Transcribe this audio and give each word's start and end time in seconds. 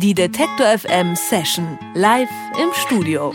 Die 0.00 0.14
Detektor 0.14 0.78
FM 0.78 1.16
Session 1.16 1.76
live 1.94 2.28
im 2.62 2.68
Studio. 2.72 3.32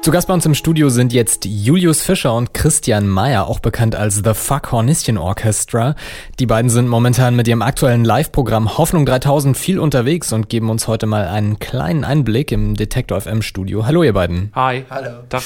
Zu 0.00 0.10
Gast 0.10 0.26
bei 0.26 0.32
uns 0.32 0.46
im 0.46 0.54
Studio 0.54 0.88
sind 0.88 1.12
jetzt 1.12 1.44
Julius 1.44 2.00
Fischer 2.00 2.34
und 2.34 2.54
Christian 2.54 3.06
Meyer, 3.06 3.46
auch 3.46 3.60
bekannt 3.60 3.94
als 3.94 4.22
The 4.24 4.32
Fuck 4.32 4.72
Hornisschen 4.72 5.18
Orchestra. 5.18 5.96
Die 6.38 6.46
beiden 6.46 6.70
sind 6.70 6.88
momentan 6.88 7.36
mit 7.36 7.46
ihrem 7.46 7.60
aktuellen 7.60 8.06
Live-Programm 8.06 8.78
Hoffnung 8.78 9.04
3000 9.04 9.54
viel 9.54 9.78
unterwegs 9.78 10.32
und 10.32 10.48
geben 10.48 10.70
uns 10.70 10.88
heute 10.88 11.04
mal 11.04 11.28
einen 11.28 11.58
kleinen 11.58 12.04
Einblick 12.04 12.52
im 12.52 12.74
Detektor 12.74 13.20
FM 13.20 13.42
Studio. 13.42 13.84
Hallo 13.84 14.02
ihr 14.02 14.14
beiden. 14.14 14.50
Hi. 14.54 14.86
Hallo. 14.88 15.24
Tag. 15.28 15.42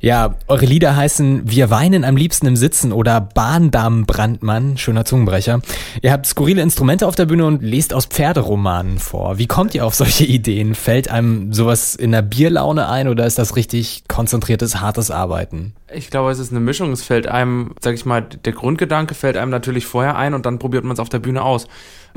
Ja, 0.00 0.36
eure 0.46 0.64
Lieder 0.64 0.94
heißen 0.94 1.50
Wir 1.50 1.70
weinen 1.70 2.04
am 2.04 2.16
liebsten 2.16 2.46
im 2.46 2.54
Sitzen 2.54 2.92
oder 2.92 3.20
Bahndamm-Brandmann, 3.20 4.78
schöner 4.78 5.04
Zungenbrecher. 5.04 5.60
Ihr 6.02 6.12
habt 6.12 6.24
skurrile 6.24 6.62
Instrumente 6.62 7.04
auf 7.04 7.16
der 7.16 7.26
Bühne 7.26 7.44
und 7.46 7.64
lest 7.64 7.92
aus 7.92 8.06
Pferderomanen 8.06 9.00
vor. 9.00 9.38
Wie 9.38 9.48
kommt 9.48 9.74
ihr 9.74 9.84
auf 9.84 9.96
solche 9.96 10.24
Ideen? 10.26 10.76
Fällt 10.76 11.10
einem 11.10 11.52
sowas 11.52 11.96
in 11.96 12.12
der 12.12 12.22
Bierlaune 12.22 12.88
ein 12.88 13.08
oder 13.08 13.26
ist 13.26 13.40
das 13.40 13.56
richtig 13.56 14.04
konzentriertes, 14.06 14.80
hartes 14.80 15.10
Arbeiten? 15.10 15.74
Ich 15.92 16.10
glaube, 16.10 16.30
es 16.30 16.38
ist 16.38 16.52
eine 16.52 16.60
Mischung. 16.60 16.92
Es 16.92 17.02
fällt 17.02 17.26
einem, 17.26 17.74
sag 17.80 17.94
ich 17.94 18.06
mal, 18.06 18.22
der 18.22 18.52
Grundgedanke 18.52 19.14
fällt 19.14 19.36
einem 19.36 19.50
natürlich 19.50 19.86
vorher 19.86 20.16
ein 20.16 20.32
und 20.32 20.46
dann 20.46 20.60
probiert 20.60 20.84
man 20.84 20.92
es 20.92 21.00
auf 21.00 21.08
der 21.08 21.18
Bühne 21.18 21.42
aus. 21.42 21.66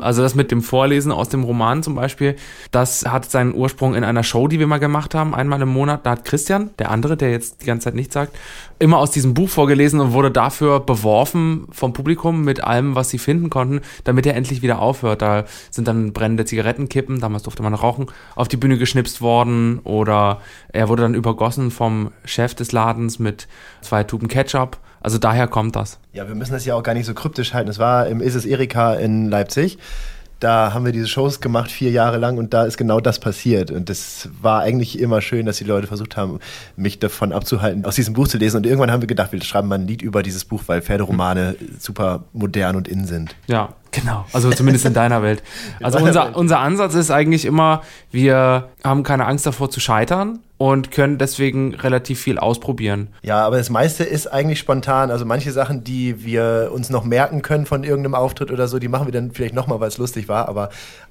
Also 0.02 0.22
das 0.22 0.36
mit 0.36 0.52
dem 0.52 0.62
Vorlesen 0.62 1.12
aus 1.12 1.30
dem 1.30 1.44
Roman 1.44 1.84
zum 1.84 1.96
Beispiel, 1.96 2.36
das 2.72 3.05
hat 3.05 3.30
seinen 3.30 3.54
Ursprung 3.54 3.96
in 3.96 4.04
einer 4.04 4.24
Show, 4.24 4.48
die 4.48 4.60
wir 4.60 4.68
mal 4.68 4.80
gemacht 4.80 5.16
haben, 5.16 5.34
einmal 5.34 5.62
im 5.62 5.70
Monat. 5.70 6.05
Da 6.05 6.12
hat 6.12 6.26
Christian, 6.26 6.72
der 6.80 6.91
andere, 6.91 7.18
der 7.18 7.32
jetzt 7.32 7.62
die 7.62 7.66
ganze 7.66 7.86
Zeit 7.86 7.96
nichts 7.96 8.14
sagt, 8.14 8.36
immer 8.80 8.98
aus 8.98 9.12
diesem 9.12 9.34
Buch 9.34 9.50
vorgelesen 9.50 10.00
und 10.00 10.14
wurde 10.14 10.32
dafür 10.32 10.80
beworfen 10.80 11.68
vom 11.72 11.94
Publikum 11.94 12.44
mit 12.44 12.64
allem, 12.64 12.96
was 12.96 13.10
sie 13.10 13.20
finden 13.20 13.50
konnten, 13.50 13.82
damit 14.04 14.26
er 14.26 14.36
endlich 14.36 14.62
wieder 14.62 14.80
aufhört. 14.80 15.22
Da 15.22 15.46
sind 15.70 15.88
dann 15.88 16.13
brennende 16.13 16.46
Zigarettenkippen, 16.46 17.20
damals 17.20 17.44
durfte 17.44 17.63
man 17.63 17.74
rauchen, 17.74 18.07
auf 18.35 18.48
die 18.48 18.57
Bühne 18.57 18.77
geschnipst 18.77 19.22
worden 19.22 19.79
oder 19.84 20.41
er 20.74 20.90
wurde 20.90 21.04
dann 21.04 21.13
übergossen 21.13 21.72
vom 21.72 22.12
Chef 22.26 22.55
des 22.55 22.72
Ladens 22.72 23.20
mit 23.20 23.48
zwei 23.82 24.04
Tuben 24.04 24.27
Ketchup. 24.27 24.77
Also 25.02 25.18
daher 25.18 25.48
kommt 25.48 25.76
das. 25.76 25.99
Ja, 26.13 26.27
wir 26.27 26.35
müssen 26.35 26.54
das 26.54 26.66
ja 26.66 26.76
auch 26.76 26.84
gar 26.84 26.94
nicht 26.94 27.05
so 27.05 27.13
kryptisch 27.13 27.54
halten. 27.54 27.70
Es 27.70 27.80
war 27.80 28.07
im 28.07 28.21
Isis 28.21 28.46
Erika 28.46 28.94
in 28.94 29.30
Leipzig. 29.30 29.77
Da 30.40 30.74
haben 30.74 30.85
wir 30.85 30.91
diese 30.91 31.07
Shows 31.07 31.40
gemacht, 31.40 31.70
vier 31.70 31.91
Jahre 31.91 32.18
lang, 32.18 32.40
und 32.40 32.52
da 32.52 32.63
ist 32.63 32.76
genau 32.76 32.99
das 32.99 33.20
passiert. 33.20 33.70
Und 33.70 33.90
das 33.90 34.27
war 34.41 34.62
eigentlich 34.62 34.99
immer 34.99 35.22
schön, 35.22 35.46
dass 35.46 35.57
die 35.57 35.66
Leute 35.66 35.85
versucht 35.85 36.18
haben, 36.18 36.40
mich 36.76 36.98
davon 36.98 37.32
abzuhalten, 37.32 37.85
aus 37.85 37.94
diesem 37.94 38.16
Buch 38.16 38.27
zu 38.27 38.40
lesen. 38.40 38.57
Und 38.57 38.66
irgendwann 38.66 38.90
haben 38.90 39.02
wir 39.02 39.07
gedacht, 39.07 39.32
wir 39.32 39.41
schreiben 39.44 39.68
mal 39.68 39.76
ein 39.76 39.85
Lied 39.85 40.02
über 40.02 40.24
dieses 40.24 40.44
Buch, 40.44 40.63
weil 40.66 40.82
Pferderomane 40.82 41.57
super 41.77 42.24
modern 42.34 42.76
und 42.76 42.88
in 42.88 43.05
sind. 43.05 43.35
Ja, 43.48 43.76
Genau, 43.91 44.26
also 44.32 44.49
zumindest 44.52 44.85
in 44.85 44.94
deiner 44.94 45.22
Welt. 45.22 45.44
Also 45.84 45.99
unser, 45.99 46.35
unser 46.38 46.60
Ansatz 46.60 46.94
ist 46.96 47.12
eigentlich 47.12 47.44
immer, 47.44 47.82
wir 48.10 48.70
haben 48.84 49.04
keine 49.04 49.26
Angst 49.26 49.46
davor 49.46 49.70
zu 49.70 49.82
scheitern 49.82 50.40
und 50.62 50.91
können 50.91 51.17
deswegen 51.17 51.73
relativ 51.73 52.21
viel 52.21 52.37
ausprobieren. 52.37 53.07
Ja, 53.23 53.43
aber 53.48 53.57
das 53.57 53.71
meiste 53.71 54.04
ist 54.04 54.27
eigentlich 54.27 54.59
spontan. 54.59 55.09
Also 55.09 55.26
manche 55.26 55.51
Sachen, 55.51 55.84
die 55.84 56.23
wir 56.23 56.70
uns 56.71 56.91
noch 56.91 57.04
merken 57.04 57.41
können 57.41 57.65
von 57.65 57.84
irgendeinem 57.84 58.13
Auftritt 58.13 58.51
oder 58.51 58.67
so, 58.67 58.77
die 58.77 58.87
machen 58.87 59.07
wir 59.07 59.12
dann 59.12 59.32
vielleicht 59.32 59.55
nochmal, 59.55 59.79
weil 59.79 59.87
es 59.87 59.98
lustig 59.98 60.27
war. 60.27 60.48
Aber 60.48 60.70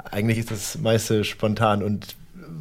eigentlich 0.08 0.38
ist 0.38 0.52
das 0.52 0.78
meiste 0.78 1.24
spontan 1.24 1.82
und 1.82 2.14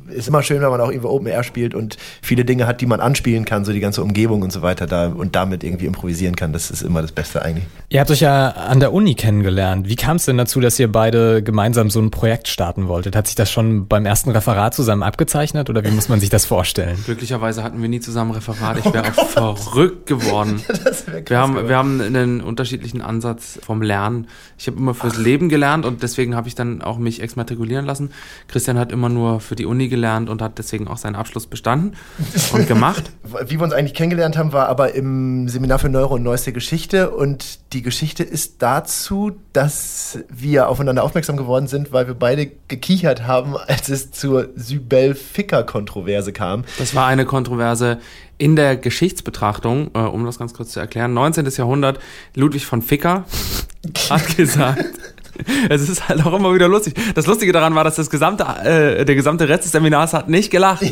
ist 0.10 0.28
immer 0.28 0.44
schön, 0.44 0.62
wenn 0.62 0.70
man 0.70 0.82
auch 0.82 0.90
irgendwo 0.90 1.10
Open 1.10 1.28
Air 1.28 1.44
spielt 1.44 1.74
und 1.76 1.98
viele 2.22 2.46
Dinge 2.46 2.68
hat, 2.68 2.82
die 2.82 2.86
man 2.86 3.00
anspielen 3.00 3.46
kann, 3.46 3.66
so 3.66 3.72
die 3.72 3.80
ganze 3.80 4.02
Umgebung 4.02 4.42
und 4.42 4.52
so 4.52 4.62
weiter 4.62 4.88
da 4.88 5.08
und 5.08 5.36
damit 5.36 5.64
irgendwie 5.64 5.86
improvisieren 5.86 6.36
kann. 6.36 6.54
Das 6.54 6.72
ist 6.72 6.82
immer 6.82 7.02
das 7.02 7.12
Beste 7.12 7.42
eigentlich. 7.42 7.66
Ihr 7.90 8.00
habt 8.00 8.12
euch 8.12 8.22
ja 8.22 8.50
an 8.50 8.80
der 8.80 8.94
Uni 8.94 9.16
kennengelernt. 9.16 9.88
Wie 9.88 9.96
kam 9.96 10.18
es 10.18 10.26
denn 10.26 10.38
dazu, 10.38 10.60
dass 10.60 10.80
ihr 10.80 10.92
beide 10.92 11.44
gemeinsam 11.44 11.90
so 11.90 12.00
ein 12.00 12.12
Projekt 12.12 12.48
starten 12.48 12.88
wolltet? 12.88 13.16
Hat 13.16 13.28
sich 13.28 13.36
das 13.36 13.52
schon 13.52 13.88
beim 13.88 14.06
ersten 14.06 14.32
Referat 14.32 14.74
zusammen 14.74 15.04
abgezeichnet 15.04 15.70
oder 15.70 15.84
wie 15.84 15.92
muss 15.92 16.10
man 16.10 16.20
sich 16.20 16.30
das 16.30 16.46
vorstellen? 16.46 16.98
Glücklicherweise 17.06 17.64
hatten 17.64 17.82
wir 17.82 17.90
nie 17.90 18.00
zusammen 18.00 18.32
Referat. 18.32 18.80
Ich 18.80 18.94
wäre 18.94 19.06
auch 19.16 19.58
verrückt 19.58 20.08
geworden. 20.08 20.62
wir, 21.28 21.38
haben, 21.38 21.68
wir 21.68 21.78
haben 21.78 22.02
einen 22.02 22.42
unterschiedlichen 22.42 23.02
Ansatz 23.02 23.60
vom 23.62 23.82
Lernen. 23.82 24.28
Ich 24.58 24.68
habe 24.68 24.78
immer 24.78 24.94
fürs 24.94 25.16
Ach. 25.16 25.22
Leben 25.22 25.50
gelernt 25.50 25.86
und 25.86 26.04
deswegen 26.04 26.36
habe 26.36 26.48
ich 26.48 26.56
dann 26.56 26.82
auch 26.82 26.98
mich 26.98 27.22
exmatrikulieren 27.22 27.86
lassen. 27.86 28.12
Christian 28.48 28.78
hat 28.78 28.92
immer 28.92 29.10
nur 29.10 29.40
für 29.40 29.56
die 29.56 29.66
Uni 29.66 29.79
gelernt 29.88 30.10
gelernt 30.10 30.30
und 30.30 30.42
hat 30.42 30.58
deswegen 30.58 30.88
auch 30.88 30.98
seinen 30.98 31.16
Abschluss 31.16 31.48
bestanden 31.48 31.96
und 32.54 32.68
gemacht. 32.68 33.12
Wie 33.46 33.60
wir 33.60 33.64
uns 33.64 33.74
eigentlich 33.74 33.94
kennengelernt 33.94 34.38
haben, 34.38 34.54
war 34.54 34.68
aber 34.68 34.94
im 34.96 35.48
Seminar 35.50 35.80
für 35.80 35.90
Neuro 35.90 36.16
und 36.16 36.24
Neueste 36.24 36.54
Geschichte 36.54 37.12
und 37.12 37.60
die 37.74 37.82
Geschichte 37.82 38.24
ist 38.24 38.62
dazu, 38.62 39.34
dass 39.54 40.20
wir 40.30 40.70
aufeinander 40.70 41.04
aufmerksam 41.04 41.38
geworden 41.38 41.68
sind, 41.68 41.92
weil 41.92 42.08
wir 42.08 42.16
beide 42.16 42.48
gekichert 42.68 43.28
haben, 43.28 43.56
als 43.58 43.90
es 43.90 44.12
zur 44.12 44.50
Sybel-Ficker-Kontroverse 44.56 46.34
kam. 46.34 46.64
Das 46.78 46.96
war 46.96 47.08
eine 47.08 47.26
Kontroverse 47.26 48.00
in 48.38 48.56
der 48.56 48.78
Geschichtsbetrachtung, 48.78 49.92
äh, 49.94 50.00
um 50.00 50.26
das 50.26 50.40
ganz 50.40 50.54
kurz 50.54 50.72
zu 50.72 50.80
erklären. 50.80 51.14
19. 51.14 51.46
Jahrhundert, 51.58 52.00
Ludwig 52.36 52.66
von 52.66 52.82
Ficker 52.82 53.26
hat 54.10 54.38
gesagt, 54.38 54.86
es 55.70 55.88
ist 55.88 56.08
halt 56.08 56.26
auch 56.26 56.34
immer 56.34 56.54
wieder 56.54 56.68
lustig. 56.68 56.96
Das 57.16 57.28
Lustige 57.28 57.52
daran 57.52 57.76
war, 57.76 57.84
dass 57.84 57.96
das 57.96 58.10
gesamte, 58.10 58.44
äh, 58.44 59.06
der 59.06 59.16
gesamte 59.16 59.48
Rest 59.48 59.66
des 59.66 59.72
Seminars 59.72 60.14
hat 60.14 60.30
nicht 60.30 60.52
gelacht. 60.52 60.84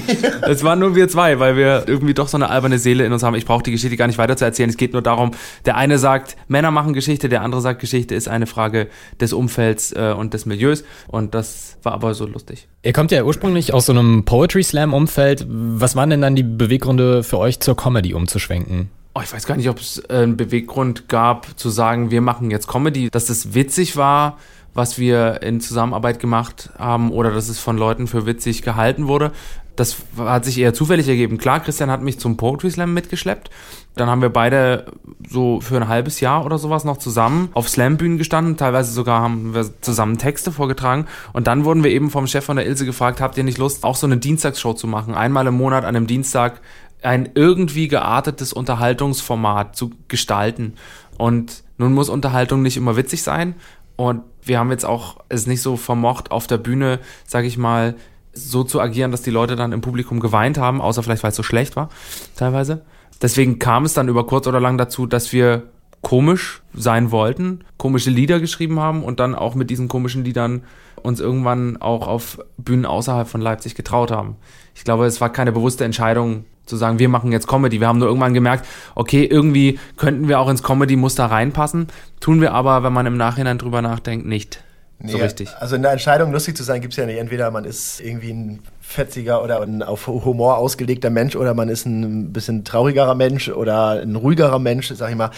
Es 0.42 0.64
waren 0.64 0.80
nur 0.80 0.96
wir 0.96 1.08
zwei, 1.08 1.40
weil 1.40 1.56
wir 1.56 1.84
irgendwie 1.88 2.14
doch 2.14 2.28
so 2.28 2.38
eine 2.38 2.50
alberne 2.50 2.80
Seele 2.80 3.06
in 3.06 3.14
uns 3.14 3.24
haben. 3.24 3.36
Ich 3.36 3.46
brauche 3.46 3.64
die 3.64 3.72
Geschichte 3.72 3.98
gar 3.98 4.08
nicht 4.08 4.18
weiter 4.18 4.38
zu 4.38 4.46
erzählen. 4.46 4.70
Es 4.70 4.78
geht 4.78 4.94
nur 4.94 5.02
darum, 5.02 5.32
der 5.66 5.78
eine 5.78 6.00
sagt, 6.00 6.38
Männer 6.48 6.72
machen 6.72 6.94
Geschichte, 6.94 7.30
der 7.30 7.42
andere 7.42 7.62
sagt, 7.62 7.80
Geschichte 7.80 8.16
ist 8.16 8.28
eine 8.28 8.48
Frage 8.48 8.88
des 9.20 9.34
Umfelds 9.34 9.92
äh, 9.92 10.14
und 10.18 10.34
des 10.34 10.46
Milieus. 10.46 10.84
Und 11.08 11.34
das 11.36 11.78
war 11.84 11.94
aber 11.94 12.14
so 12.14 12.26
lustig. 12.26 12.68
Ihr 12.84 12.94
kommt 12.94 13.12
ja 13.12 13.24
ursprünglich 13.24 13.74
aus 13.74 13.88
so 13.88 13.94
einem 13.94 14.24
Poetry 14.26 14.64
Slam 14.64 14.94
Umfeld. 14.94 15.46
Was 15.48 15.96
waren 15.96 16.10
denn 16.10 16.22
dann 16.22 16.36
die 16.36 16.44
Beweggründe 16.44 17.24
für 17.24 17.38
euch 17.38 17.60
zur 17.60 17.76
Comedy 17.76 18.14
umzuschwenken? 18.14 18.90
Oh, 19.18 19.22
ich 19.24 19.34
weiß 19.34 19.48
gar 19.48 19.58
nicht, 19.58 19.70
ob 19.70 19.80
es 19.80 19.98
äh, 20.10 20.18
einen 20.18 20.38
Beweggrund 20.38 21.10
gab, 21.10 21.58
zu 21.58 21.70
sagen, 21.70 22.12
wir 22.12 22.22
machen 22.22 22.52
jetzt 22.52 22.68
Comedy, 22.68 23.10
dass 23.10 23.30
es 23.30 23.54
witzig 23.54 23.98
war, 23.98 24.38
was 24.74 25.00
wir 25.00 25.42
in 25.42 25.60
Zusammenarbeit 25.60 26.20
gemacht 26.20 26.70
haben 26.78 27.12
oder 27.12 27.32
dass 27.32 27.50
es 27.50 27.58
von 27.60 27.78
Leuten 27.78 28.06
für 28.06 28.28
witzig 28.28 28.62
gehalten 28.62 29.08
wurde. 29.08 29.32
Das 29.76 29.96
hat 30.18 30.44
sich 30.46 30.58
eher 30.58 30.74
zufällig 30.74 31.08
ergeben. 31.08 31.38
Klar, 31.38 31.60
Christian 31.60 31.92
hat 31.92 32.02
mich 32.02 32.20
zum 32.20 32.36
Poetry 32.36 32.72
Slam 32.72 32.96
mitgeschleppt. 32.96 33.52
Dann 33.96 34.10
haben 34.10 34.24
wir 34.24 34.30
beide 34.30 34.92
so 35.28 35.62
für 35.62 35.78
ein 35.78 35.88
halbes 35.88 36.20
Jahr 36.20 36.46
oder 36.46 36.58
sowas 36.58 36.84
noch 36.84 36.98
zusammen 36.98 37.50
auf 37.54 37.70
Slam-Bühnen 37.70 38.18
gestanden. 38.18 38.58
Teilweise 38.58 38.92
sogar 38.92 39.22
haben 39.22 39.54
wir 39.54 39.70
zusammen 39.82 40.18
Texte 40.18 40.52
vorgetragen. 40.52 41.06
Und 41.32 41.46
dann 41.46 41.64
wurden 41.64 41.84
wir 41.84 41.92
eben 41.92 42.10
vom 42.10 42.26
Chef 42.26 42.44
von 42.44 42.58
der 42.58 42.66
Ilse 42.66 42.86
gefragt, 42.86 43.22
habt 43.22 43.38
ihr 43.38 43.44
nicht 43.44 43.60
Lust, 43.60 43.84
auch 43.84 43.96
so 43.96 44.08
eine 44.08 44.18
Dienstagsshow 44.18 44.74
zu 44.74 44.88
machen? 44.88 45.14
Einmal 45.14 45.46
im 45.46 45.56
Monat 45.56 45.86
an 45.86 45.96
einem 45.96 46.08
Dienstag 46.08 46.60
ein 47.02 47.30
irgendwie 47.36 47.88
geartetes 47.88 48.54
Unterhaltungsformat 48.54 49.76
zu 49.76 49.92
gestalten. 50.08 50.74
Und 51.18 51.64
nun 51.78 51.94
muss 51.94 52.10
Unterhaltung 52.10 52.62
nicht 52.62 52.78
immer 52.78 52.96
witzig 52.96 53.24
sein. 53.24 53.56
Und 53.96 54.22
wir 54.44 54.60
haben 54.60 54.72
jetzt 54.72 54.86
auch 54.86 55.18
es 55.30 55.48
nicht 55.48 55.62
so 55.62 55.76
vermocht, 55.76 56.32
auf 56.32 56.48
der 56.48 56.58
Bühne, 56.58 57.00
sag 57.26 57.46
ich 57.46 57.58
mal, 57.58 57.96
so 58.34 58.64
zu 58.64 58.80
agieren, 58.80 59.12
dass 59.12 59.24
die 59.24 59.32
Leute 59.32 59.56
dann 59.56 59.72
im 59.72 59.82
Publikum 59.82 60.20
geweint 60.20 60.58
haben, 60.58 60.80
außer 60.82 61.02
vielleicht, 61.02 61.24
weil 61.24 61.32
es 61.32 61.36
so 61.36 61.44
schlecht 61.44 61.76
war, 61.76 61.90
teilweise. 62.36 62.84
Deswegen 63.22 63.58
kam 63.58 63.86
es 63.86 63.94
dann 63.94 64.10
über 64.10 64.28
kurz 64.28 64.46
oder 64.46 64.60
lang 64.60 64.78
dazu, 64.78 65.08
dass 65.08 65.34
wir 65.34 65.64
komisch 66.02 66.62
sein 66.74 67.10
wollten, 67.10 67.64
komische 67.78 68.12
Lieder 68.12 68.40
geschrieben 68.40 68.80
haben 68.80 69.04
und 69.04 69.20
dann 69.20 69.34
auch 69.34 69.56
mit 69.56 69.72
diesen 69.72 69.88
komischen 69.88 70.24
Liedern 70.24 70.64
uns 71.08 71.20
irgendwann 71.20 71.78
auch 71.78 72.08
auf 72.08 72.40
Bühnen 72.58 72.86
außerhalb 72.86 73.28
von 73.28 73.42
Leipzig 73.42 73.76
getraut 73.76 74.12
haben. 74.12 74.36
Ich 74.76 74.84
glaube, 74.84 75.06
es 75.06 75.22
war 75.22 75.32
keine 75.32 75.52
bewusste 75.52 75.86
Entscheidung, 75.86 76.46
zu 76.66 76.76
sagen, 76.76 77.00
wir 77.00 77.08
machen 77.08 77.32
jetzt 77.32 77.48
Comedy. 77.48 77.80
Wir 77.80 77.88
haben 77.88 78.00
nur 78.00 78.10
irgendwann 78.10 78.34
gemerkt, 78.34 78.68
okay, 78.94 79.24
irgendwie 79.24 79.80
könnten 79.96 80.28
wir 80.28 80.40
auch 80.40 80.50
ins 80.50 80.64
Comedy-Muster 80.64 81.26
reinpassen. 81.26 81.88
Tun 82.20 82.42
wir 82.42 82.54
aber, 82.54 82.84
wenn 82.84 82.92
man 82.92 83.06
im 83.06 83.16
Nachhinein 83.16 83.58
drüber 83.58 83.82
nachdenkt, 83.82 84.26
nicht. 84.26 84.62
Nee, 85.00 85.12
so 85.12 85.18
richtig. 85.18 85.50
Also 85.60 85.76
in 85.76 85.84
der 85.84 85.92
Entscheidung, 85.92 86.32
lustig 86.32 86.58
zu 86.58 86.64
sein, 86.64 86.82
gibt 86.82 86.94
es 86.94 86.98
ja 86.98 87.06
nicht. 87.06 87.20
Entweder 87.20 87.52
man 87.52 87.66
ist 87.66 88.02
irgendwie 88.02 88.32
ein 88.32 88.60
fetziger 88.82 89.44
oder 89.44 89.62
ein 89.62 89.84
auf 89.84 90.08
Humor 90.08 90.58
ausgelegter 90.58 91.10
Mensch 91.10 91.36
oder 91.36 91.54
man 91.54 91.70
ist 91.70 91.86
ein 91.86 92.34
bisschen 92.34 92.66
traurigerer 92.66 93.16
Mensch 93.16 93.50
oder 93.50 94.02
ein 94.02 94.16
ruhigerer 94.16 94.60
Mensch, 94.60 94.92
sag 94.94 95.10
ich 95.10 95.16
mal. 95.16 95.32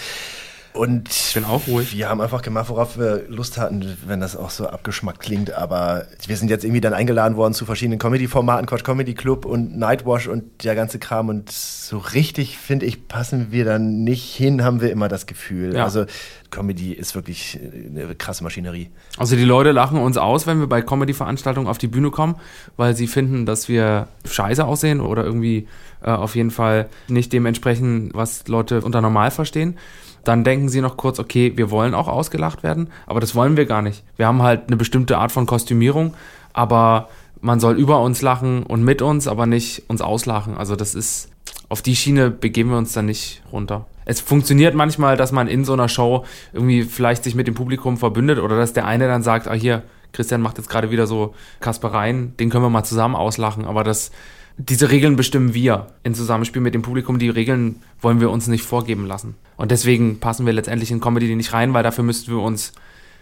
Und 0.80 1.10
ich 1.10 1.34
bin 1.34 1.44
auch 1.44 1.68
ruhig. 1.68 1.94
Wir 1.94 2.08
haben 2.08 2.22
einfach 2.22 2.42
gemacht, 2.42 2.70
worauf 2.70 2.98
wir 2.98 3.26
Lust 3.28 3.58
hatten, 3.58 3.98
wenn 4.06 4.22
das 4.22 4.38
auch 4.38 4.50
so 4.50 4.66
abgeschmackt 4.66 5.20
klingt. 5.20 5.52
Aber 5.52 6.06
wir 6.26 6.38
sind 6.38 6.50
jetzt 6.50 6.64
irgendwie 6.64 6.80
dann 6.80 6.94
eingeladen 6.94 7.36
worden 7.36 7.54
zu 7.54 7.66
verschiedenen 7.66 8.00
Comedy-Formaten, 8.00 8.66
Quatsch 8.66 8.86
Comedy 8.86 9.14
Club 9.14 9.44
und 9.44 9.78
Nightwash 9.78 10.28
und 10.28 10.64
der 10.64 10.76
ganze 10.76 10.98
Kram. 10.98 11.28
Und 11.28 11.52
so 11.52 11.98
richtig, 11.98 12.58
finde 12.58 12.86
ich, 12.86 13.10
passen 13.10 13.48
wir 13.52 13.66
dann 13.66 14.06
nicht 14.06 14.34
hin, 14.34 14.64
haben 14.64 14.80
wir 14.80 14.90
immer 14.90 15.10
das 15.10 15.26
Gefühl. 15.26 15.76
Ja. 15.76 15.84
Also 15.84 16.06
Comedy 16.52 16.94
ist 16.94 17.16
wirklich 17.16 17.60
eine 17.62 18.16
krasse 18.16 18.44
Maschinerie. 18.44 18.90
Also 19.18 19.36
die 19.36 19.44
Leute 19.44 19.72
lachen 19.72 20.00
uns 20.00 20.18
aus, 20.18 20.48
wenn 20.48 20.60
wir 20.60 20.68
bei 20.68 20.82
Comedy-Veranstaltungen 20.82 21.68
auf 21.68 21.78
die 21.78 21.88
Bühne 21.88 22.12
kommen, 22.12 22.36
weil 22.78 22.96
sie 22.96 23.08
finden, 23.08 23.46
dass 23.46 23.70
wir 23.70 24.08
scheiße 24.26 24.66
aussehen 24.66 25.02
oder 25.02 25.24
irgendwie 25.24 25.68
äh, 26.04 26.12
auf 26.12 26.36
jeden 26.36 26.52
Fall 26.52 26.90
nicht 27.08 27.34
dementsprechend, 27.34 28.14
was 28.14 28.48
Leute 28.48 28.82
unter 28.82 29.02
normal 29.02 29.32
verstehen. 29.32 29.78
Dann 30.24 30.44
denken 30.44 30.70
sie 30.70 30.82
noch 30.82 30.98
kurz, 30.98 31.20
okay, 31.20 31.54
wir 31.56 31.72
wollen 31.72 31.94
auch 31.94 32.08
ausgelacht 32.08 32.64
werden, 32.64 32.90
aber 33.06 33.20
das 33.20 33.36
wollen 33.36 33.58
wir 33.58 33.66
gar 33.66 33.82
nicht. 33.82 34.04
Wir 34.18 34.28
haben 34.28 34.42
halt 34.42 34.68
eine 34.68 34.78
bestimmte 34.78 35.18
Art 35.18 35.32
von 35.32 35.46
Kostümierung, 35.46 36.14
aber 36.54 37.10
man 37.42 37.60
soll 37.60 37.78
über 37.78 38.02
uns 38.02 38.22
lachen 38.22 38.64
und 38.64 38.84
mit 38.84 39.02
uns, 39.02 39.28
aber 39.28 39.46
nicht 39.46 39.84
uns 39.88 40.02
auslachen. 40.02 40.58
Also 40.58 40.76
das 40.76 40.94
ist, 40.94 41.30
auf 41.70 41.82
die 41.82 41.96
Schiene 41.96 42.32
begeben 42.32 42.72
wir 42.72 42.78
uns 42.78 42.94
dann 42.94 43.06
nicht 43.06 43.42
runter. 43.52 43.86
Es 44.06 44.20
funktioniert 44.20 44.74
manchmal, 44.74 45.18
dass 45.18 45.32
man 45.32 45.48
in 45.48 45.66
so 45.66 45.74
einer 45.74 45.88
Show 45.88 46.26
irgendwie 46.52 46.84
vielleicht 46.84 47.24
sich 47.24 47.36
mit 47.36 47.48
dem 47.48 47.54
Publikum 47.54 47.98
verbündet 47.98 48.40
oder 48.40 48.58
dass 48.58 48.74
der 48.74 48.86
eine 48.86 49.08
dann 49.08 49.22
sagt, 49.22 49.48
ah 49.48 49.54
hier, 49.54 49.84
Christian 50.12 50.42
macht 50.42 50.58
jetzt 50.58 50.70
gerade 50.70 50.90
wieder 50.90 51.06
so 51.06 51.36
Kaspereien, 51.60 52.36
den 52.38 52.50
können 52.50 52.64
wir 52.64 52.72
mal 52.72 52.84
zusammen 52.84 53.16
auslachen, 53.16 53.66
aber 53.66 53.84
das, 53.84 54.12
diese 54.58 54.90
Regeln 54.90 55.16
bestimmen 55.16 55.54
wir 55.54 55.88
in 56.04 56.16
Zusammenspiel 56.16 56.62
mit 56.62 56.74
dem 56.74 56.82
Publikum. 56.82 57.20
Die 57.20 57.30
Regeln 57.30 57.82
wollen 58.02 58.20
wir 58.20 58.32
uns 58.32 58.48
nicht 58.48 58.64
vorgeben 58.64 59.06
lassen. 59.06 59.36
Und 59.56 59.72
deswegen 59.72 60.20
passen 60.20 60.46
wir 60.46 60.54
letztendlich 60.54 60.92
in 60.92 61.00
Comedy 61.00 61.34
nicht 61.36 61.54
rein, 61.54 61.74
weil 61.74 61.84
dafür 61.84 62.04
müssten 62.04 62.32
wir 62.32 62.42
uns 62.42 62.74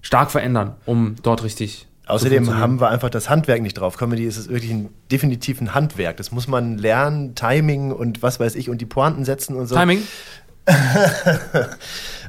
stark 0.02 0.32
verändern, 0.32 0.76
um 0.86 1.16
dort 1.22 1.44
richtig 1.44 1.88
Außerdem 2.08 2.56
haben 2.56 2.80
wir 2.80 2.90
einfach 2.90 3.10
das 3.10 3.30
Handwerk 3.30 3.62
nicht 3.62 3.76
drauf. 3.76 3.98
Comedy 3.98 4.26
ist 4.26 4.38
es 4.38 4.50
wirklich 4.50 4.72
ein, 4.72 4.90
definitiv 5.12 5.60
ein 5.60 5.74
Handwerk. 5.74 6.18
Das 6.18 6.32
muss 6.32 6.48
man 6.48 6.78
lernen, 6.78 7.36
Timing 7.36 7.92
und 7.92 8.24
was 8.24 8.40
weiß 8.40 8.56
ich 8.56 8.70
und 8.70 8.80
die 8.80 8.86
Pointen 8.86 9.26
setzen 9.26 9.56
und 9.56 9.68
so. 9.68 9.76
Timing? 9.76 10.02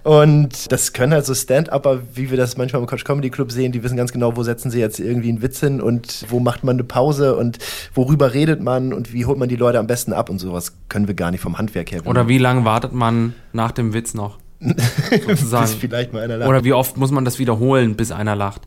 und 0.05 0.71
das 0.71 0.93
können 0.93 1.13
halt 1.13 1.27
so 1.27 1.35
Stand-Upper, 1.35 2.03
wie 2.15 2.31
wir 2.31 2.37
das 2.37 2.57
manchmal 2.57 2.83
im 2.83 2.87
Coach 2.87 3.05
Comedy 3.05 3.31
Club 3.31 3.51
sehen, 3.51 3.73
die 3.73 3.83
wissen 3.83 3.97
ganz 3.97 4.13
genau, 4.13 4.37
wo 4.37 4.43
setzen 4.43 4.71
sie 4.71 4.79
jetzt 4.79 5.01
irgendwie 5.01 5.29
einen 5.29 5.43
Witz 5.43 5.61
hin 5.61 5.81
und 5.81 6.25
wo 6.29 6.39
macht 6.39 6.63
man 6.63 6.77
eine 6.77 6.85
Pause 6.85 7.37
und 7.37 7.59
worüber 7.95 8.33
redet 8.35 8.63
man 8.63 8.93
und 8.93 9.13
wie 9.13 9.27
holt 9.27 9.39
man 9.39 9.49
die 9.49 9.57
Leute 9.57 9.79
am 9.79 9.87
besten 9.87 10.13
ab 10.13 10.31
und 10.31 10.39
sowas 10.39 10.75
können 10.89 11.09
wir 11.09 11.15
gar 11.15 11.31
nicht 11.31 11.41
vom 11.41 11.59
Handwerk 11.59 11.91
her. 11.91 12.07
Oder 12.07 12.29
wie 12.29 12.39
lange 12.39 12.65
wartet 12.65 12.93
man 12.93 13.35
nach 13.53 13.73
dem 13.73 13.93
Witz 13.93 14.15
noch? 14.15 14.39
Sozusagen. 14.61 15.67
bis 15.67 15.75
vielleicht 15.75 16.13
mal 16.13 16.23
einer 16.23 16.37
lacht. 16.37 16.49
Oder 16.49 16.65
wie 16.65 16.73
oft 16.73 16.97
muss 16.97 17.11
man 17.11 17.25
das 17.25 17.39
wiederholen, 17.39 17.97
bis 17.97 18.13
einer 18.13 18.37
lacht? 18.37 18.63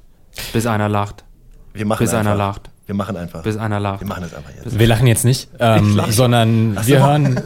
Bis 0.54 0.66
einer 0.66 0.90
lacht. 0.90 1.24
Wir 1.74 1.86
machen 1.86 2.04
bis 2.04 2.14
einfach. 2.14 2.32
einer 2.32 2.36
lacht. 2.36 2.70
Wir 2.86 2.96
machen 2.96 3.16
einfach. 3.18 3.44
Bis 3.44 3.58
einer 3.58 3.80
lacht. 3.80 4.02
Wir 4.02 4.08
machen 4.08 4.24
es 4.24 4.34
einfach 4.34 4.52
jetzt. 4.56 4.78
Wir 4.78 4.88
lachen 4.88 5.08
jetzt 5.08 5.26
nicht, 5.26 5.50
ähm, 5.60 6.02
sondern 6.10 6.78
so. 6.82 6.88
wir 6.88 7.06
hören 7.06 7.42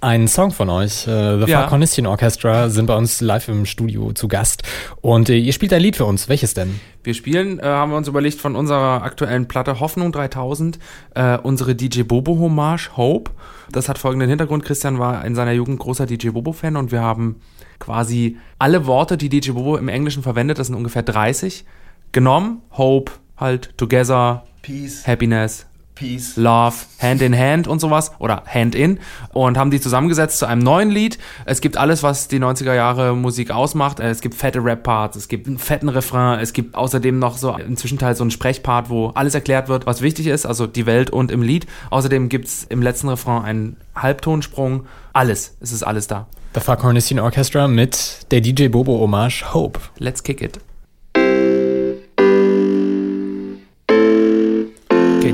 einen 0.00 0.28
Song 0.28 0.52
von 0.52 0.70
euch. 0.70 1.06
Äh, 1.06 1.44
The 1.44 1.50
ja. 1.50 1.60
Farconistion 1.60 2.06
Orchestra 2.06 2.68
sind 2.68 2.86
bei 2.86 2.96
uns 2.96 3.20
live 3.20 3.48
im 3.48 3.66
Studio 3.66 4.12
zu 4.12 4.28
Gast. 4.28 4.62
Und 5.00 5.28
äh, 5.28 5.36
ihr 5.36 5.52
spielt 5.52 5.72
ein 5.72 5.82
Lied 5.82 5.96
für 5.96 6.04
uns. 6.04 6.28
Welches 6.28 6.54
denn? 6.54 6.80
Wir 7.02 7.14
spielen, 7.14 7.58
äh, 7.58 7.64
haben 7.64 7.90
wir 7.90 7.96
uns 7.96 8.08
überlegt, 8.08 8.40
von 8.40 8.54
unserer 8.56 9.02
aktuellen 9.02 9.48
Platte 9.48 9.80
Hoffnung 9.80 10.12
3000, 10.12 10.78
äh, 11.14 11.38
unsere 11.38 11.74
DJ 11.74 12.02
Bobo 12.02 12.38
Hommage 12.38 12.96
Hope. 12.96 13.32
Das 13.70 13.88
hat 13.88 13.98
folgenden 13.98 14.28
Hintergrund. 14.28 14.64
Christian 14.64 14.98
war 14.98 15.24
in 15.24 15.34
seiner 15.34 15.52
Jugend 15.52 15.78
großer 15.78 16.06
DJ 16.06 16.30
Bobo-Fan 16.30 16.76
und 16.76 16.92
wir 16.92 17.02
haben 17.02 17.40
quasi 17.78 18.38
alle 18.58 18.86
Worte, 18.86 19.16
die 19.16 19.28
DJ 19.28 19.52
Bobo 19.52 19.76
im 19.76 19.88
Englischen 19.88 20.22
verwendet, 20.22 20.58
das 20.58 20.68
sind 20.68 20.76
ungefähr 20.76 21.02
30, 21.02 21.64
genommen. 22.12 22.62
Hope, 22.72 23.12
halt, 23.36 23.76
Together, 23.76 24.44
Peace, 24.62 25.06
Happiness, 25.06 25.66
Peace, 25.98 26.36
Love, 26.36 26.76
Hand 27.00 27.22
in 27.22 27.36
Hand 27.36 27.66
und 27.66 27.80
sowas 27.80 28.12
oder 28.20 28.44
Hand 28.46 28.76
in 28.76 29.00
und 29.32 29.58
haben 29.58 29.72
die 29.72 29.80
zusammengesetzt 29.80 30.38
zu 30.38 30.46
einem 30.46 30.62
neuen 30.62 30.90
Lied. 30.90 31.18
Es 31.44 31.60
gibt 31.60 31.76
alles, 31.76 32.04
was 32.04 32.28
die 32.28 32.38
90er 32.38 32.74
Jahre 32.74 33.16
Musik 33.16 33.50
ausmacht. 33.50 33.98
Es 33.98 34.20
gibt 34.20 34.36
fette 34.36 34.62
Rap-Parts, 34.62 35.16
es 35.16 35.26
gibt 35.26 35.48
einen 35.48 35.58
fetten 35.58 35.88
Refrain, 35.88 36.38
es 36.38 36.52
gibt 36.52 36.76
außerdem 36.76 37.18
noch 37.18 37.36
so 37.36 37.56
im 37.56 37.76
Zwischenteil 37.76 38.14
so 38.14 38.22
einen 38.22 38.30
Sprechpart, 38.30 38.90
wo 38.90 39.08
alles 39.08 39.34
erklärt 39.34 39.68
wird, 39.68 39.86
was 39.86 40.00
wichtig 40.00 40.28
ist, 40.28 40.46
also 40.46 40.68
die 40.68 40.86
Welt 40.86 41.10
und 41.10 41.32
im 41.32 41.42
Lied. 41.42 41.66
Außerdem 41.90 42.28
gibt 42.28 42.46
es 42.46 42.64
im 42.64 42.80
letzten 42.80 43.08
Refrain 43.08 43.42
einen 43.42 43.76
Halbtonsprung. 43.96 44.86
Alles, 45.12 45.56
es 45.60 45.72
ist 45.72 45.82
alles 45.82 46.06
da. 46.06 46.28
The 46.54 46.60
Farcornisian 46.60 47.18
Orchestra 47.18 47.66
mit 47.66 48.26
der 48.30 48.40
DJ 48.40 48.68
Bobo 48.68 49.00
Hommage 49.00 49.52
Hope. 49.52 49.80
Let's 49.98 50.22
kick 50.22 50.40
it. 50.40 50.60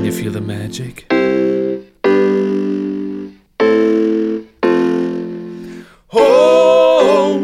You 0.05 0.11
feel 0.11 0.31
the 0.31 0.39
magic? 0.39 1.11
Hope 6.09 7.41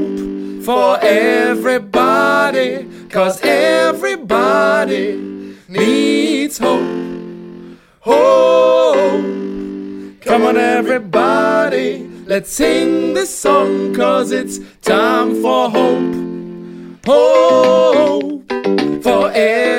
for 0.64 1.00
everybody, 1.02 2.86
cause 3.10 3.42
everybody 3.42 5.18
needs 5.68 6.60
hope. 6.60 6.88
Hope, 8.02 9.24
come 10.22 10.44
on, 10.44 10.58
everybody, 10.58 12.08
let's 12.28 12.52
sing 12.52 13.16
this 13.16 13.36
song, 13.36 13.92
cause 13.96 14.32
it's 14.32 14.60
time 14.82 15.42
for 15.42 15.68
hope. 15.68 16.14
Hope 17.08 18.48
for 19.02 19.32
everybody, 19.32 19.71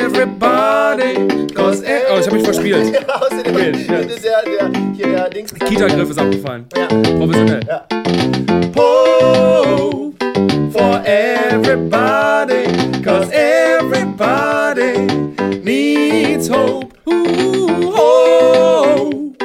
ich 2.22 2.28
hab 2.28 2.34
mich 2.34 2.44
verspielt. 2.44 2.94
ja, 3.08 3.20
außerdem 3.20 3.54
okay, 3.54 3.72
ja. 3.88 4.00
der, 4.00 4.06
der, 4.06 4.80
hier 4.94 5.06
der 5.06 5.30
Dings. 5.30 5.52
Kita-Griff 5.54 6.10
ist 6.10 6.18
abgefallen. 6.18 6.66
Ja. 6.76 6.86
Professionell. 6.86 7.60
Ja. 7.66 7.86
Hope 8.76 10.14
for 10.72 11.02
everybody, 11.04 12.64
cause 13.02 13.30
everybody 13.32 14.98
needs 15.62 16.48
hope. 16.48 16.92
Ooh, 17.08 17.90
hope. 17.90 19.38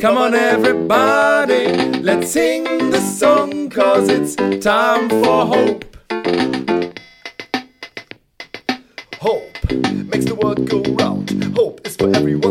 Come 0.00 0.18
on, 0.18 0.34
everybody, 0.34 2.00
let's 2.02 2.30
sing 2.32 2.64
the 2.90 3.00
song, 3.00 3.70
cause 3.70 4.08
it's 4.08 4.34
time 4.64 5.08
for 5.08 5.46
hope. 5.46 5.84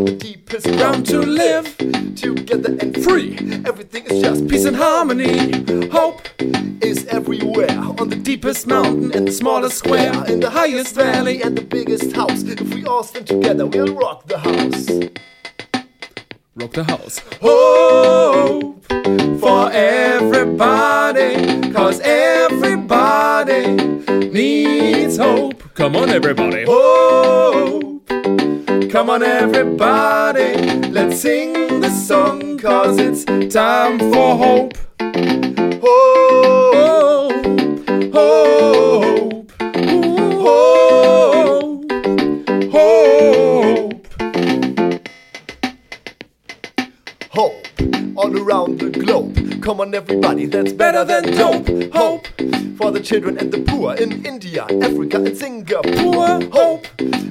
The 0.04 0.12
deepest 0.16 0.66
ground 0.66 1.06
to 1.06 1.18
live 1.18 1.76
together 2.16 2.76
and 2.80 3.02
free. 3.04 3.36
Everything 3.64 4.04
is 4.06 4.20
just 4.20 4.48
peace 4.48 4.64
and 4.64 4.76
harmony. 4.76 5.52
Hope 5.88 6.28
is 6.82 7.06
everywhere 7.06 7.78
on 7.98 8.08
the 8.08 8.16
deepest 8.16 8.66
mountain 8.66 9.12
and 9.12 9.28
the 9.28 9.32
smallest 9.32 9.78
square, 9.78 10.12
in 10.26 10.40
the 10.40 10.50
highest 10.50 10.94
valley 10.94 11.42
and 11.42 11.56
the 11.56 11.62
biggest 11.62 12.16
house. 12.16 12.42
If 12.42 12.74
we 12.74 12.84
all 12.84 13.04
stand 13.04 13.28
together, 13.28 13.66
we'll 13.66 13.94
rock 13.94 14.26
the 14.26 14.38
house. 14.38 14.88
Rock 16.56 16.72
the 16.72 16.84
house. 16.84 17.20
Hope 17.40 18.84
for 19.40 19.70
everybody, 19.72 21.70
cause 21.72 22.00
everybody 22.00 23.76
needs 24.30 25.16
hope. 25.16 25.62
Come 25.74 25.94
on, 25.96 26.10
everybody. 26.10 26.64
Hope. 26.64 27.91
Come 28.92 29.08
on, 29.08 29.22
everybody. 29.22 30.54
Let's 30.90 31.22
sing 31.22 31.80
the 31.80 31.88
song, 31.88 32.58
cause 32.58 32.98
it's 32.98 33.24
time 33.24 33.98
for 33.98 34.36
hope. 34.36 34.76
Hope. 35.80 37.32
Hope. 38.12 39.50
Hope. 40.44 41.90
Hope. 42.70 44.06
Hope. 47.30 47.66
All 48.16 48.36
around 48.38 48.78
the 48.78 48.90
globe. 48.90 49.41
Come 49.62 49.80
on, 49.80 49.94
everybody, 49.94 50.46
that's 50.46 50.72
better 50.72 51.04
than 51.04 51.22
dope. 51.22 51.68
Hope 51.92 52.26
for 52.76 52.90
the 52.90 53.00
children 53.00 53.38
and 53.38 53.52
the 53.52 53.60
poor 53.60 53.94
in 53.94 54.26
India, 54.26 54.64
Africa, 54.64 55.18
and 55.18 55.38
Singapore. 55.38 56.42
Hope 56.50 56.88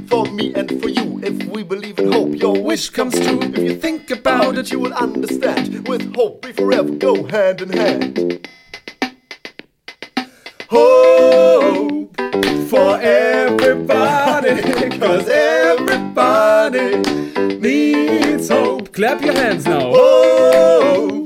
for 0.08 0.26
me 0.28 0.54
and 0.54 0.82
for 0.82 0.88
you. 0.88 1.20
If 1.22 1.44
we 1.48 1.64
believe 1.64 2.00
in 2.00 2.10
hope, 2.10 2.34
your 2.36 2.64
wish 2.64 2.90
comes 2.90 3.20
true. 3.20 3.42
If 3.42 3.58
you 3.58 3.76
think 3.76 4.12
about 4.12 4.58
it, 4.58 4.72
you 4.72 4.80
will 4.80 4.94
understand. 4.94 5.86
With 5.90 6.16
hope, 6.16 6.46
we 6.46 6.54
forever 6.54 6.92
go 6.92 7.26
hand 7.28 7.64
in 7.64 7.74
hand. 7.74 8.48
Hope 10.70 12.16
for 12.70 12.98
everybody, 13.02 14.62
cause 14.98 15.28
everybody 15.28 16.96
needs 17.58 18.48
hope. 18.48 18.94
Clap 18.94 19.22
your 19.22 19.34
hands 19.34 19.66
now. 19.66 19.92
Hope. 19.92 21.21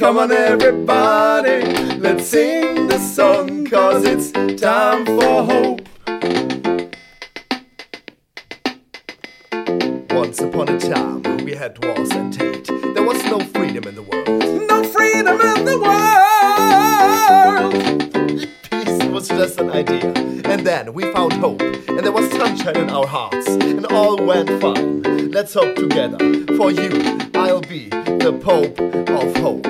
Come 0.00 0.16
on, 0.16 0.32
everybody, 0.32 1.60
let's 1.98 2.26
sing 2.26 2.86
the 2.86 2.98
song, 2.98 3.66
cause 3.66 4.02
it's 4.06 4.32
time 4.58 5.04
for 5.04 5.44
hope. 5.44 5.86
Once 10.10 10.40
upon 10.40 10.70
a 10.70 10.78
time, 10.80 11.22
we 11.44 11.52
had 11.54 11.84
wars 11.84 12.10
and 12.12 12.34
hate. 12.34 12.66
There 12.94 13.02
was 13.02 13.22
no 13.26 13.40
freedom 13.40 13.86
in 13.86 13.94
the 13.94 14.00
world. 14.00 14.26
No 14.70 14.84
freedom 14.84 15.38
in 15.38 15.64
the 15.66 15.78
world! 15.78 15.90
Peace 19.10 19.28
was 19.28 19.28
just 19.28 19.58
an 19.60 19.70
idea. 19.70 20.12
And 20.44 20.64
then 20.64 20.92
we 20.94 21.02
found 21.12 21.32
hope, 21.32 21.60
and 21.62 21.98
there 21.98 22.12
was 22.12 22.30
sunshine 22.30 22.76
in 22.76 22.90
our 22.90 23.06
hearts, 23.06 23.48
and 23.48 23.84
all 23.86 24.16
went 24.24 24.48
fine. 24.60 25.30
Let's 25.32 25.52
hope 25.52 25.74
together. 25.74 26.18
For 26.56 26.70
you, 26.70 26.90
I'll 27.34 27.60
be 27.60 27.88
the 27.88 28.38
Pope 28.40 28.78
of 29.10 29.36
Hope. 29.38 29.66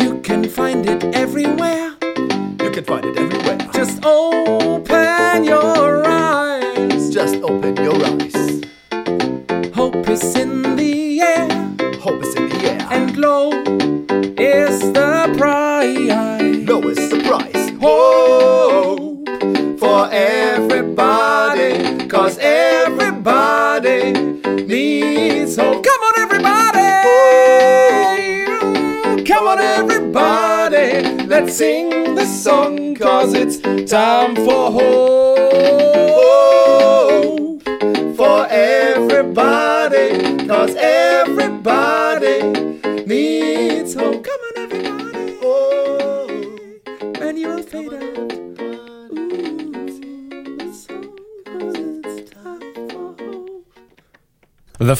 You 0.00 0.20
can 0.20 0.48
find 0.48 0.88
it 0.88 1.02
everywhere. 1.14 1.96
You 2.62 2.70
can 2.70 2.84
find 2.84 3.06
it 3.06 3.16
everywhere. 3.16 3.58
Just 3.72 4.04
open 4.04 5.42
your 5.44 6.06
eyes. 6.06 7.10
Just 7.12 7.36
open 7.42 7.76
your 7.76 7.96
eyes. 8.04 8.62
Hope 9.74 10.08
is 10.08 10.36
in 10.36 10.76
the 10.76 11.22
air, 11.22 11.48
Hope 11.98 12.22
is 12.22 12.34
in 12.36 12.48
the 12.50 12.70
air. 12.70 12.86
and 12.92 13.16
low 13.16 13.50
sing 31.50 32.14
the 32.14 32.24
song. 32.24 32.94
Cause 32.94 33.34
it's 33.34 33.58
time 33.90 34.36
for 34.36 34.70
hope. 34.70 35.40
For 38.16 38.46
everybody. 38.48 40.46
Cause 40.46 40.74
everybody 40.76 41.09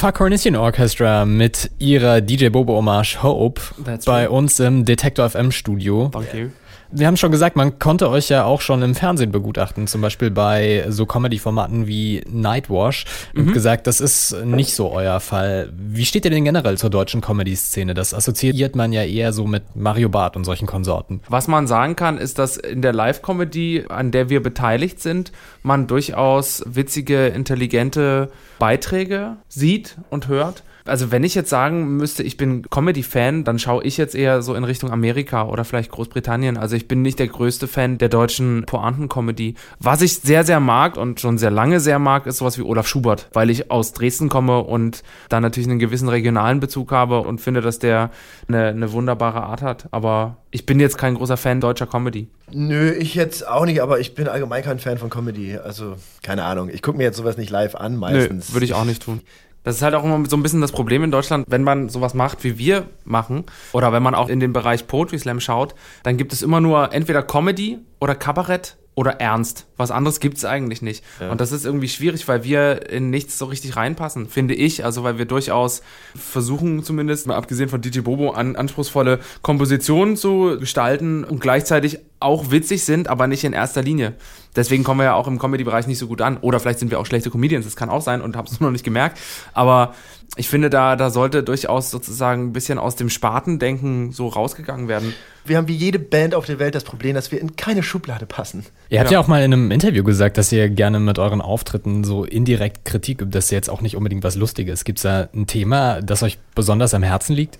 Fuck 0.00 0.19
Hornition 0.19 0.57
Orchestra 0.57 1.26
mit 1.26 1.71
ihrer 1.78 2.23
DJ 2.23 2.49
Bobo 2.49 2.75
Hommage 2.78 3.23
Hope 3.23 3.61
That's 3.85 4.07
bei 4.07 4.23
right. 4.23 4.30
uns 4.30 4.59
im 4.59 4.87
Detektor 4.87 5.28
FM 5.28 5.52
Studio. 5.52 6.09
Thank 6.09 6.33
you. 6.33 6.49
Wir 6.93 7.07
haben 7.07 7.17
schon 7.17 7.31
gesagt, 7.31 7.55
man 7.55 7.79
konnte 7.79 8.11
euch 8.11 8.29
ja 8.31 8.45
auch 8.45 8.61
schon 8.61 8.83
im 8.83 8.97
Fernsehen 8.97 9.31
begutachten, 9.31 9.87
zum 9.87 10.01
Beispiel 10.01 10.31
bei 10.33 10.87
so 10.89 11.07
Comedy-Formaten 11.07 11.87
wie 11.87 12.23
Nightwash. 12.29 13.05
Ihr 13.33 13.45
habt 13.45 13.53
gesagt, 13.53 13.87
das 13.87 14.01
ist 14.01 14.35
nicht 14.45 14.75
so 14.75 14.91
euer 14.91 15.21
Fall. 15.21 15.73
Wie 15.73 16.05
steht 16.05 16.25
ihr 16.25 16.33
denn 16.33 16.45
generell 16.45 16.79
zur 16.79 16.91
deutschen 16.91 17.21
Comedy-Szene? 17.21 17.95
Das 17.95 18.13
assoziiert 18.13 18.75
man 18.75 18.93
ja 18.93 19.05
eher 19.05 19.33
so 19.33 19.47
mit 19.47 19.77
Mario 19.77 20.09
Barth 20.09 20.37
und 20.37 20.43
solchen 20.43 20.67
Konsorten. 20.67 21.21
Was 21.29 21.47
man 21.47 21.69
sagen 21.69 21.95
kann, 21.95 22.19
ist, 22.19 22.41
dass 22.41 22.57
in 22.57 22.83
der 22.83 22.93
Live-Comedy, 22.93 23.85
an 23.89 24.11
der 24.11 24.29
wir 24.29 24.43
beteiligt 24.43 25.01
sind, 25.01 25.31
man 25.63 25.87
durchaus 25.87 26.65
witzige, 26.67 27.29
intelligente 27.29 28.33
Beiträge 28.59 29.37
sieht 29.49 29.97
und 30.11 30.27
hört. 30.27 30.65
Also 30.85 31.11
wenn 31.11 31.25
ich 31.25 31.35
jetzt 31.35 31.51
sagen 31.51 31.97
müsste, 31.97 32.23
ich 32.23 32.37
bin 32.37 32.63
Comedy-Fan, 32.69 33.45
dann 33.45 33.59
schaue 33.59 33.85
ich 33.85 33.97
jetzt 33.97 34.15
eher 34.15 34.43
so 34.43 34.55
in 34.55 34.65
Richtung 34.65 34.91
Amerika 34.91 35.45
oder 35.45 35.65
vielleicht 35.65 35.91
Großbritannien. 35.91 36.57
Also 36.57 36.77
ich 36.77 36.89
bin 36.89 37.03
nicht 37.03 37.19
der 37.19 37.29
größte 37.29 37.67
Fan 37.67 37.99
der 37.99 38.09
deutschen 38.09 38.65
Pointen-Comedy. 38.67 39.55
Was 39.79 40.03
ich 40.03 40.19
sehr, 40.19 40.45
sehr 40.45 40.61
mag 40.61 40.97
und 40.97 41.21
schon 41.21 41.39
sehr 41.39 41.51
lange 41.51 41.81
sehr 41.81 41.99
mag, 41.99 42.27
ist 42.27 42.39
sowas 42.39 42.59
wie 42.59 42.63
Olaf 42.63 42.87
Schubert, 42.87 43.29
weil 43.33 43.51
ich 43.51 43.71
aus 43.71 43.93
Dresden 43.93 44.29
komme 44.29 44.61
und 44.61 45.03
da 45.29 45.41
natürlich 45.41 45.69
einen 45.69 45.79
gewissen 45.79 46.09
regionalen 46.09 46.61
Bezug 46.61 46.93
habe 46.93 47.21
und 47.21 47.41
finde, 47.41 47.61
dass 47.61 47.79
der 47.79 48.11
eine, 48.49 48.69
eine 48.69 48.93
wunderbare 48.93 49.43
Art 49.43 49.63
hat. 49.63 49.89
Aber 49.91 50.39
ich 50.51 50.67
bin 50.67 50.81
jetzt 50.81 50.99
kein 50.99 51.15
großer 51.15 51.37
Fan 51.37 51.61
deutscher 51.61 51.87
Comedy. 51.87 52.29
Nö, 52.53 52.93
ich 52.93 53.15
jetzt 53.15 53.47
auch 53.47 53.65
nicht, 53.65 53.81
aber 53.81 54.01
ich 54.01 54.15
bin 54.15 54.27
allgemein 54.27 54.63
kein 54.65 54.79
Fan 54.79 54.99
von 54.99 55.11
Comedy. 55.11 55.57
Also, 55.57 55.97
keine 56.23 56.45
Ahnung. 56.45 56.69
Ich 56.73 56.83
gucke 56.83 56.99
mir 56.99 57.05
jetzt 57.05 57.17
sowas 57.17 57.37
nicht 57.37 57.51
live 57.51 57.77
an, 57.77 57.97
meistens. 57.97 58.53
Würde 58.53 58.65
ich 58.65 58.75
auch 58.75 58.85
nicht 58.85 59.03
tun. 59.03 59.21
Das 59.62 59.76
ist 59.76 59.83
halt 59.83 59.95
auch 59.95 60.05
immer 60.05 60.25
so 60.26 60.37
ein 60.37 60.43
bisschen 60.43 60.61
das 60.61 60.73
Problem 60.73 61.05
in 61.05 61.11
Deutschland, 61.11 61.45
wenn 61.49 61.62
man 61.62 61.88
sowas 61.88 62.14
macht, 62.14 62.45
wie 62.45 62.57
wir 62.59 62.87
machen, 63.05 63.45
oder 63.73 63.93
wenn 63.93 64.02
man 64.02 64.14
auch 64.14 64.29
in 64.29 64.40
den 64.40 64.52
Bereich 64.52 64.87
Poetry 64.87 65.19
Slam 65.19 65.40
schaut, 65.40 65.75
dann 66.02 66.17
gibt 66.17 66.33
es 66.33 66.43
immer 66.43 66.61
nur 66.61 66.93
entweder 66.93 67.23
Comedy 67.23 67.79
oder 68.00 68.14
Kabarett 68.14 68.79
oder 68.95 69.21
Ernst. 69.21 69.67
Was 69.81 69.91
anderes 69.91 70.21
gibt 70.21 70.37
es 70.37 70.45
eigentlich 70.45 70.83
nicht. 70.83 71.03
Und 71.31 71.41
das 71.41 71.51
ist 71.51 71.65
irgendwie 71.65 71.89
schwierig, 71.89 72.29
weil 72.29 72.45
wir 72.45 72.89
in 72.91 73.11
nichts 73.11 73.37
so 73.39 73.47
richtig 73.47 73.75
reinpassen, 73.77 74.29
finde 74.29 74.55
ich. 74.55 74.85
Also 74.85 75.03
weil 75.03 75.19
wir 75.19 75.25
durchaus 75.25 75.83
versuchen 76.15 76.85
zumindest, 76.85 77.27
mal 77.27 77.35
abgesehen 77.37 77.69
von 77.69 77.81
DJ 77.81 78.01
Bobo, 78.01 78.31
an 78.31 78.55
anspruchsvolle 78.57 79.19
Kompositionen 79.43 80.17
zu 80.17 80.57
gestalten 80.61 81.25
und 81.25 81.41
gleichzeitig 81.41 81.99
auch 82.21 82.51
witzig 82.51 82.85
sind, 82.85 83.09
aber 83.09 83.27
nicht 83.27 83.45
in 83.45 83.53
erster 83.55 83.83
Linie. 83.83 84.13
Deswegen 84.55 84.85
kommen 84.85 85.01
wir 85.01 85.05
ja 85.05 85.15
auch 85.15 85.27
im 85.27 85.39
Comedy-Bereich 85.39 85.87
nicht 85.87 85.99
so 85.99 86.07
gut 86.07 86.21
an. 86.21 86.37
Oder 86.39 86.61
vielleicht 86.61 86.79
sind 86.81 86.91
wir 86.91 86.99
auch 87.01 87.07
schlechte 87.07 87.31
Comedians, 87.31 87.65
das 87.65 87.77
kann 87.77 87.89
auch 87.89 88.03
sein 88.03 88.21
und 88.21 88.37
haben 88.37 88.47
es 88.47 88.61
noch 88.61 88.71
nicht 88.71 88.85
gemerkt. 88.85 89.19
Aber 89.55 89.95
ich 90.37 90.49
finde, 90.49 90.71
da, 90.71 90.95
da 90.97 91.11
sollte 91.11 91.43
durchaus 91.43 91.91
sozusagen 91.91 92.49
ein 92.49 92.53
bisschen 92.53 92.79
aus 92.79 92.95
dem 92.97 93.09
Spatendenken 93.11 94.13
so 94.13 94.29
rausgegangen 94.29 94.87
werden. 94.87 95.15
Wir 95.45 95.57
haben 95.57 95.67
wie 95.69 95.75
jede 95.75 95.99
Band 95.99 96.35
auf 96.35 96.47
der 96.47 96.59
Welt 96.59 96.75
das 96.75 96.85
Problem, 96.85 97.15
dass 97.15 97.33
wir 97.33 97.41
in 97.41 97.57
keine 97.57 97.83
Schublade 97.83 98.27
passen. 98.27 98.65
Ihr 98.91 99.01
habt 99.01 99.11
Ja. 99.11 99.19
ja 99.19 99.25
auch 99.25 99.29
mal 99.29 99.43
in 99.43 99.53
einem 99.53 99.70
Interview 99.71 100.05
gesagt, 100.05 100.39
dass 100.39 100.53
ihr 100.53 100.69
gerne 100.69 101.00
mit 101.00 101.19
euren 101.19 101.41
Auftritten 101.41 102.05
so 102.05 102.25
indirekt 102.25 102.85
Kritik 102.85 103.21
übt. 103.23 103.31
Das 103.33 103.47
ist 103.47 103.50
jetzt 103.50 103.71
auch 103.71 103.81
nicht 103.81 103.97
unbedingt 103.97 104.25
was 104.25 104.37
Lustiges. 104.37 104.85
Gibt 104.85 104.99
es 104.99 105.03
da 105.03 105.29
ein 105.35 105.47
Thema, 105.47 106.00
das 106.03 106.23
euch 106.23 106.39
besonders 106.55 106.95
am 106.95 107.03
Herzen 107.03 107.35
liegt? 107.35 107.59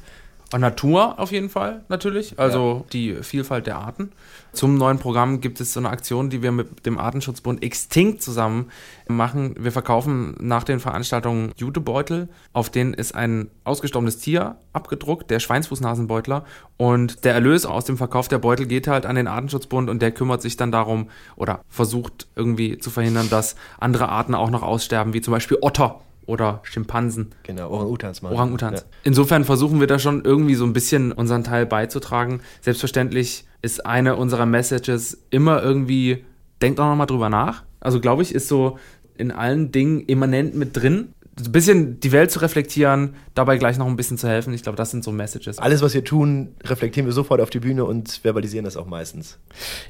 Natur 0.59 1.19
auf 1.19 1.31
jeden 1.31 1.49
Fall 1.49 1.85
natürlich, 1.89 2.39
also 2.39 2.85
die 2.93 3.15
Vielfalt 3.23 3.67
der 3.67 3.79
Arten. 3.79 4.11
Zum 4.53 4.77
neuen 4.77 4.99
Programm 4.99 5.41
gibt 5.41 5.61
es 5.61 5.73
so 5.73 5.81
eine 5.81 5.91
Aktion, 5.91 6.29
die 6.29 6.43
wir 6.43 6.51
mit 6.51 6.85
dem 6.87 6.99
Artenschutzbund 6.99 7.63
Extinct 7.63 8.21
zusammen 8.21 8.71
machen. 9.07 9.55
Wir 9.59 9.71
verkaufen 9.71 10.35
nach 10.41 10.65
den 10.65 10.81
Veranstaltungen 10.81 11.53
Jutebeutel, 11.57 12.29
auf 12.53 12.69
denen 12.69 12.95
ist 12.95 13.15
ein 13.15 13.49
ausgestorbenes 13.63 14.19
Tier 14.19 14.57
abgedruckt, 14.73 15.31
der 15.31 15.39
Schweinsfußnasenbeutler. 15.39 16.45
Und 16.77 17.25
der 17.25 17.35
Erlös 17.35 17.65
aus 17.65 17.85
dem 17.85 17.97
Verkauf 17.97 18.27
der 18.27 18.39
Beutel 18.39 18.67
geht 18.67 18.89
halt 18.89 19.07
an 19.07 19.15
den 19.15 19.29
Artenschutzbund 19.29 19.89
und 19.89 20.03
der 20.03 20.11
kümmert 20.11 20.43
sich 20.43 20.57
dann 20.57 20.73
darum 20.73 21.11
oder 21.37 21.61
versucht 21.69 22.27
irgendwie 22.35 22.79
zu 22.79 22.91
verhindern, 22.91 23.29
dass 23.31 23.55
andere 23.79 24.09
Arten 24.09 24.35
auch 24.35 24.51
noch 24.51 24.63
aussterben, 24.63 25.15
wie 25.15 25.21
zum 25.21 25.33
Beispiel 25.33 25.59
Otter 25.61 26.01
oder 26.27 26.61
Schimpansen. 26.63 27.31
Genau, 27.43 27.71
Orang-Utans 27.71 28.23
mal. 28.23 28.33
Orang-Utans. 28.33 28.87
Insofern 29.05 29.45
versuchen 29.45 29.81
wir 29.81 29.87
da 29.87 29.99
schon 29.99 30.25
irgendwie 30.25 30.55
so 30.55 30.65
ein 30.65 30.73
bisschen 30.73 31.13
unseren 31.13 31.45
Teil 31.45 31.67
beizutragen. 31.67 32.41
Selbstverständlich 32.61 33.45
ist 33.63 33.85
eine 33.87 34.17
unserer 34.17 34.47
Messages 34.47 35.23
immer 35.31 35.63
irgendwie, 35.63 36.25
denkt 36.63 36.81
auch 36.81 36.89
nochmal 36.89 37.07
drüber 37.07 37.29
nach. 37.29 37.65
Also 37.81 38.01
glaube 38.01 38.23
ich, 38.23 38.35
ist 38.35 38.49
so 38.49 38.79
in 39.17 39.31
allen 39.31 39.71
Dingen 39.71 40.01
immanent 40.01 40.55
mit 40.55 40.77
drin. 40.77 41.15
Ein 41.39 41.53
bisschen 41.53 42.01
die 42.01 42.13
Welt 42.13 42.31
zu 42.31 42.41
reflektieren, 42.41 43.15
dabei 43.35 43.57
gleich 43.57 43.79
noch 43.79 43.87
ein 43.87 43.97
bisschen 43.97 44.19
zu 44.19 44.29
helfen. 44.29 44.53
Ich 44.53 44.63
glaube, 44.63 44.77
das 44.77 44.91
sind 44.91 45.05
so 45.05 45.11
Messages. 45.13 45.59
Alles, 45.59 45.81
was 45.81 45.95
wir 45.95 46.05
tun, 46.05 46.55
reflektieren 46.65 47.07
wir 47.07 47.13
sofort 47.15 47.41
auf 47.41 47.49
die 47.51 47.61
Bühne 47.61 47.85
und 47.85 48.21
verbalisieren 48.23 48.65
das 48.65 48.77
auch 48.77 48.87
meistens. 48.87 49.39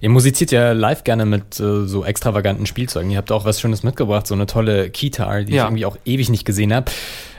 Ihr 0.01 0.11
musiziert 0.11 0.53
ja 0.53 0.73
live 0.73 1.03
gerne 1.03 1.27
mit 1.27 1.59
äh, 1.59 1.87
so 1.87 2.05
extravaganten 2.05 2.67
Spielzeugen. 2.67 3.11
Ihr 3.11 3.19
habt 3.19 3.33
auch 3.33 3.45
was 3.45 3.61
Schönes 3.61 3.83
mitgebracht, 3.83 4.27
so 4.29 4.35
eine 4.35 4.47
tolle 4.47 4.91
Keytar, 4.91 5.43
die 5.43 5.55
Ja. 5.55 5.65
ich 5.65 5.69
irgendwie 5.71 5.87
auch 5.87 5.97
ewig 6.05 6.29
nicht 6.29 6.45
gesehen 6.45 6.73
habe. 6.73 6.91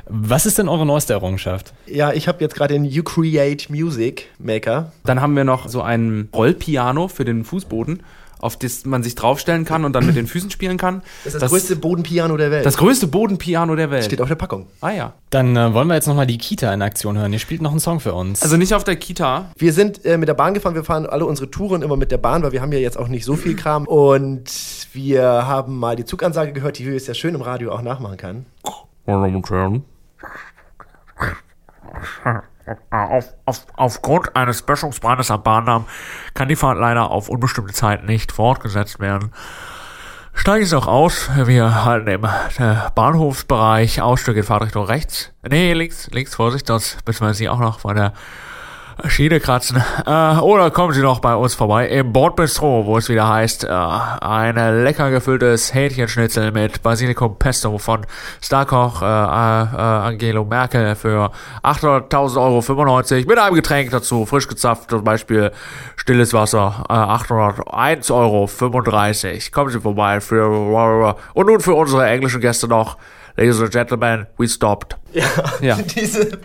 Was 0.07 0.45
ist 0.45 0.57
denn 0.57 0.67
eure 0.67 0.85
neueste 0.85 1.13
Errungenschaft? 1.13 1.71
Ja, 1.85 2.11
ich 2.11 2.27
habe 2.27 2.41
jetzt 2.41 2.55
gerade 2.55 2.73
den 2.73 2.83
You 2.83 3.03
Create 3.03 3.69
Music 3.69 4.27
Maker. 4.39 4.91
Dann 5.05 5.21
haben 5.21 5.35
wir 5.37 5.45
noch 5.45 5.69
so 5.69 5.81
ein 5.81 6.27
Rollpiano 6.35 7.07
für 7.07 7.23
den 7.23 7.45
Fußboden, 7.45 8.03
auf 8.41 8.57
das 8.57 8.85
man 8.85 9.03
sich 9.03 9.15
draufstellen 9.15 9.65
kann 9.65 9.85
und 9.85 9.93
dann 9.93 10.05
mit 10.05 10.15
den 10.15 10.27
Füßen 10.27 10.51
spielen 10.51 10.77
kann. 10.77 11.01
Das 11.23 11.35
ist 11.35 11.41
das, 11.41 11.51
größte 11.51 11.75
Bodenpiano 11.75 12.37
der 12.37 12.51
Welt. 12.51 12.65
das 12.65 12.77
größte 12.77 13.07
Bodenpiano 13.07 13.75
der 13.75 13.91
Welt. 13.91 14.05
steht 14.05 14.21
auf 14.21 14.27
der 14.27 14.35
Packung. 14.35 14.67
ah 14.81 14.91
ja. 14.91 15.13
Dann 15.29 15.55
äh, 15.55 15.73
wollen 15.73 15.87
wir 15.87 15.95
jetzt 15.95 16.07
nochmal 16.07 16.27
die 16.27 16.37
Kita 16.37 16.73
in 16.73 16.81
Aktion 16.81 17.17
hören. 17.17 17.31
Ihr 17.31 17.39
spielt 17.39 17.61
noch 17.61 17.71
einen 17.71 17.79
Song 17.79 17.99
für 17.99 18.13
uns. 18.13 18.41
Also 18.41 18.57
nicht 18.57 18.73
auf 18.73 18.83
der 18.83 18.97
Kita. 18.97 19.51
Wir 19.57 19.73
sind 19.73 20.03
äh, 20.05 20.17
mit 20.17 20.27
der 20.27 20.33
Bahn 20.33 20.53
gefahren, 20.53 20.75
wir 20.75 20.83
fahren 20.83 21.05
alle 21.05 21.25
unsere 21.25 21.49
Touren 21.49 21.81
immer 21.81 21.95
mit 21.95 22.11
der 22.11 22.17
Bahn, 22.17 22.43
weil 22.43 22.51
wir 22.51 22.61
haben 22.61 22.71
ja 22.73 22.79
jetzt 22.79 22.97
auch 22.97 23.07
nicht 23.07 23.23
so 23.23 23.35
viel 23.35 23.55
Kram. 23.55 23.87
Und 23.87 24.49
wir 24.93 25.23
haben 25.23 25.77
mal 25.77 25.95
die 25.95 26.05
Zugansage 26.05 26.51
gehört, 26.53 26.79
die 26.79 26.85
wir 26.85 26.93
jetzt 26.93 27.07
ja 27.07 27.13
schön 27.13 27.35
im 27.35 27.41
Radio 27.41 27.71
auch 27.71 27.81
nachmachen 27.81 28.17
kann. 28.17 28.45
Auf, 32.89 33.33
auf, 33.45 33.65
aufgrund 33.75 34.35
eines 34.35 34.61
Böschungsbrandes 34.61 35.31
am 35.31 35.43
Bahndamm 35.43 35.85
kann 36.33 36.47
die 36.47 36.55
Fahrt 36.55 36.77
leider 36.77 37.09
auf 37.11 37.29
unbestimmte 37.29 37.73
Zeit 37.73 38.03
nicht 38.03 38.31
fortgesetzt 38.31 38.99
werden. 38.99 39.31
Steigen 40.33 40.65
Sie 40.65 40.75
doch 40.75 40.87
aus. 40.87 41.29
Wir 41.35 41.85
halten 41.85 42.07
im 42.07 42.23
äh, 42.23 42.75
Bahnhofsbereich 42.95 44.01
Ausstieg 44.01 44.37
in 44.37 44.43
Fahrtrichtung 44.43 44.85
rechts. 44.85 45.33
Nee, 45.47 45.73
links, 45.73 46.09
links, 46.11 46.35
Vorsicht, 46.35 46.67
sonst 46.67 47.05
müssen 47.05 47.25
wir 47.25 47.33
Sie 47.33 47.49
auch 47.49 47.59
noch 47.59 47.79
von 47.79 47.95
der 47.95 48.13
Schiene 49.07 49.39
kratzen. 49.39 49.83
Äh, 50.05 50.37
oder 50.39 50.71
kommen 50.71 50.93
Sie 50.93 51.01
noch 51.01 51.19
bei 51.19 51.35
uns 51.35 51.55
vorbei 51.55 51.87
im 51.87 52.13
Bordbistro, 52.13 52.85
wo 52.85 52.97
es 52.97 53.09
wieder 53.09 53.27
heißt, 53.27 53.63
äh, 53.63 53.67
ein 53.69 54.83
lecker 54.83 55.09
gefülltes 55.11 55.73
Hähnchenschnitzel 55.73 56.51
mit 56.51 56.81
Basilikum 56.83 57.37
Pesto 57.37 57.77
von 57.77 58.05
Starkoch 58.41 59.01
äh, 59.01 59.05
äh, 59.05 59.07
Angelo 59.07 60.45
Merkel 60.45 60.95
für 60.95 61.31
800.000 61.63 62.41
Euro 62.41 62.61
95 62.61 63.25
mit 63.27 63.37
einem 63.37 63.55
Getränk 63.55 63.91
dazu, 63.91 64.25
frisch 64.25 64.47
gezapft, 64.47 64.89
zum 64.89 65.03
Beispiel 65.03 65.51
stilles 65.95 66.33
Wasser, 66.33 66.85
äh, 66.89 66.93
801 66.93 68.11
Euro 68.11 68.47
35. 68.47 69.51
Kommen 69.51 69.71
Sie 69.71 69.79
vorbei 69.79 70.21
für 70.21 71.15
und 71.33 71.47
nun 71.47 71.59
für 71.59 71.73
unsere 71.73 72.07
englischen 72.07 72.41
Gäste 72.41 72.67
noch. 72.67 72.97
Ladies 73.37 73.61
and 73.61 73.71
Gentlemen, 73.71 74.27
we 74.37 74.47
stopped. 74.47 74.97
Ja. 75.61 75.75
Diese 75.95 76.37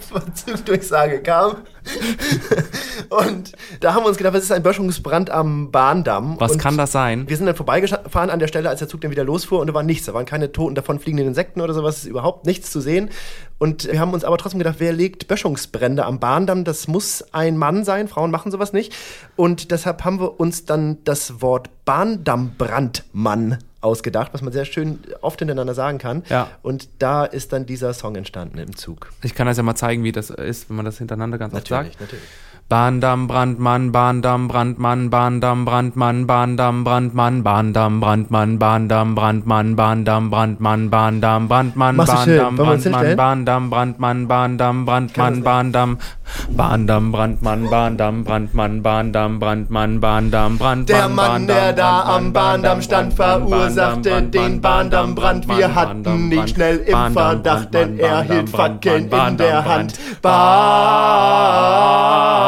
Durchsage 0.65 1.21
kam. 1.21 1.57
und 3.09 3.53
da 3.81 3.95
haben 3.95 4.05
wir 4.05 4.09
uns 4.09 4.17
gedacht, 4.17 4.35
was 4.35 4.43
ist 4.45 4.53
ein 4.53 4.63
Böschungsbrand 4.63 5.31
am 5.31 5.71
Bahndamm? 5.71 6.37
Was 6.39 6.53
und 6.53 6.59
kann 6.59 6.77
das 6.77 6.93
sein? 6.93 7.29
Wir 7.29 7.37
sind 7.37 7.47
dann 7.47 7.57
vorbeigefahren 7.57 8.31
an 8.31 8.39
der 8.39 8.49
Stelle, 8.49 8.69
als 8.69 8.81
der 8.81 8.89
Zug 8.89 9.01
dann 9.01 9.11
wieder 9.11 9.25
losfuhr 9.25 9.61
und 9.61 9.67
da 9.69 9.75
war 9.75 9.83
nichts. 9.83 10.07
Da 10.07 10.15
waren 10.15 10.27
keine 10.27 10.53
toten 10.53 10.75
davonfliegenden 10.75 11.29
Insekten 11.29 11.61
oder 11.61 11.75
sowas, 11.75 12.05
überhaupt 12.05 12.47
nichts 12.47 12.71
zu 12.71 12.81
sehen. 12.81 13.11
Und 13.59 13.91
wir 13.91 14.01
haben 14.01 14.13
uns 14.13 14.25
aber 14.25 14.37
trotzdem 14.39 14.59
gedacht, 14.59 14.77
wer 14.79 14.93
legt 14.93 15.29
Böschungsbrände 15.29 16.05
am 16.05 16.19
Bahndamm? 16.19 16.65
Das 16.65 16.89
muss 16.89 17.25
ein 17.33 17.57
Mann 17.57 17.85
sein. 17.85 18.09
Frauen 18.09 18.31
machen 18.31 18.53
sowas 18.53 18.73
nicht. 18.73 18.95
Und 19.35 19.71
deshalb 19.71 20.05
haben 20.05 20.21
wir 20.21 20.39
uns 20.39 20.65
dann 20.65 20.99
das 21.05 21.41
Wort 21.41 21.71
Bahndammbrandmann 21.85 23.59
ausgedacht, 23.87 24.35
was 24.35 24.43
man 24.43 24.53
sehr 24.53 24.65
schön 24.65 24.99
oft 25.21 25.39
hintereinander 25.39 25.75
sagen 25.75 25.99
kann. 25.99 26.25
Ja. 26.29 26.49
Und 26.63 26.89
da 26.99 27.25
ist 27.25 27.53
dann 27.53 27.65
dieser 27.67 27.95
Song 27.95 28.17
entstanden 28.17 28.59
im 28.59 28.77
Zug. 28.77 29.13
Ich 29.23 29.35
kann 29.35 29.47
das 29.47 29.57
ja 29.57 29.63
mal 29.63 29.77
zeigen, 29.77 30.05
wie 30.05 30.13
das 30.13 30.31
ist, 30.31 30.69
wenn 30.69 30.77
man 30.77 30.85
das 30.85 30.99
hintereinander 30.99 31.39
ganz 31.39 31.55
oft 31.55 31.69
sagt. 31.69 32.01
natürlich. 32.01 32.25
Bahndamm, 32.69 33.29
Brandmann, 33.29 33.93
Bahndamm, 33.93 34.49
Brandmann, 34.49 35.09
Bahndamm, 35.09 35.65
Brandmann, 35.65 36.27
Bahndamm, 36.27 36.83
Brandmann, 36.83 37.45
Bahndamm, 37.45 38.01
Brandmann, 38.01 38.59
Bahndamm, 38.59 39.15
Brandmann, 39.15 39.77
Bahndamm, 39.77 40.31
Brandmann, 40.31 40.91
Bahndamm, 40.91 41.49
Brandmann. 41.49 41.95
Bahndamm, 42.19 42.59
Brandmann? 42.59 43.15
Bahndamm, 43.29 43.53
Brandmann, 43.87 44.27
Bahndamm, 44.27 44.27
Brandmann, 44.27 44.27
Bahndamm, 44.27 44.99
Bahndamm, 44.99 45.99
Brandmann, 46.19 47.71
Bahndamm, 47.71 48.19
Brandmann, 48.19 48.81
Bahndamm, 48.81 49.39
Brandmann, 49.39 50.01
Bahndamm, 50.01 50.59
Brandmann, 50.59 50.87
Der 50.87 51.09
Mann, 51.09 51.47
der 51.47 51.73
da 51.73 52.03
am 52.17 52.33
Bahndamm 52.33 52.83
stand, 52.83 53.15
verursachte 53.15 54.23
den 54.23 54.61
Bahndammbrand. 54.61 55.47
Wir 55.47 55.73
hatten 55.73 56.29
nicht 56.29 56.57
schnell 56.57 56.79
im 56.79 57.13
Verdacht, 57.13 57.73
denn 57.73 57.97
er 58.01 58.23
hielt 58.23 58.51
Fackeln 58.51 59.09
in 59.09 59.37
der 59.37 59.65
Hand 59.65 59.95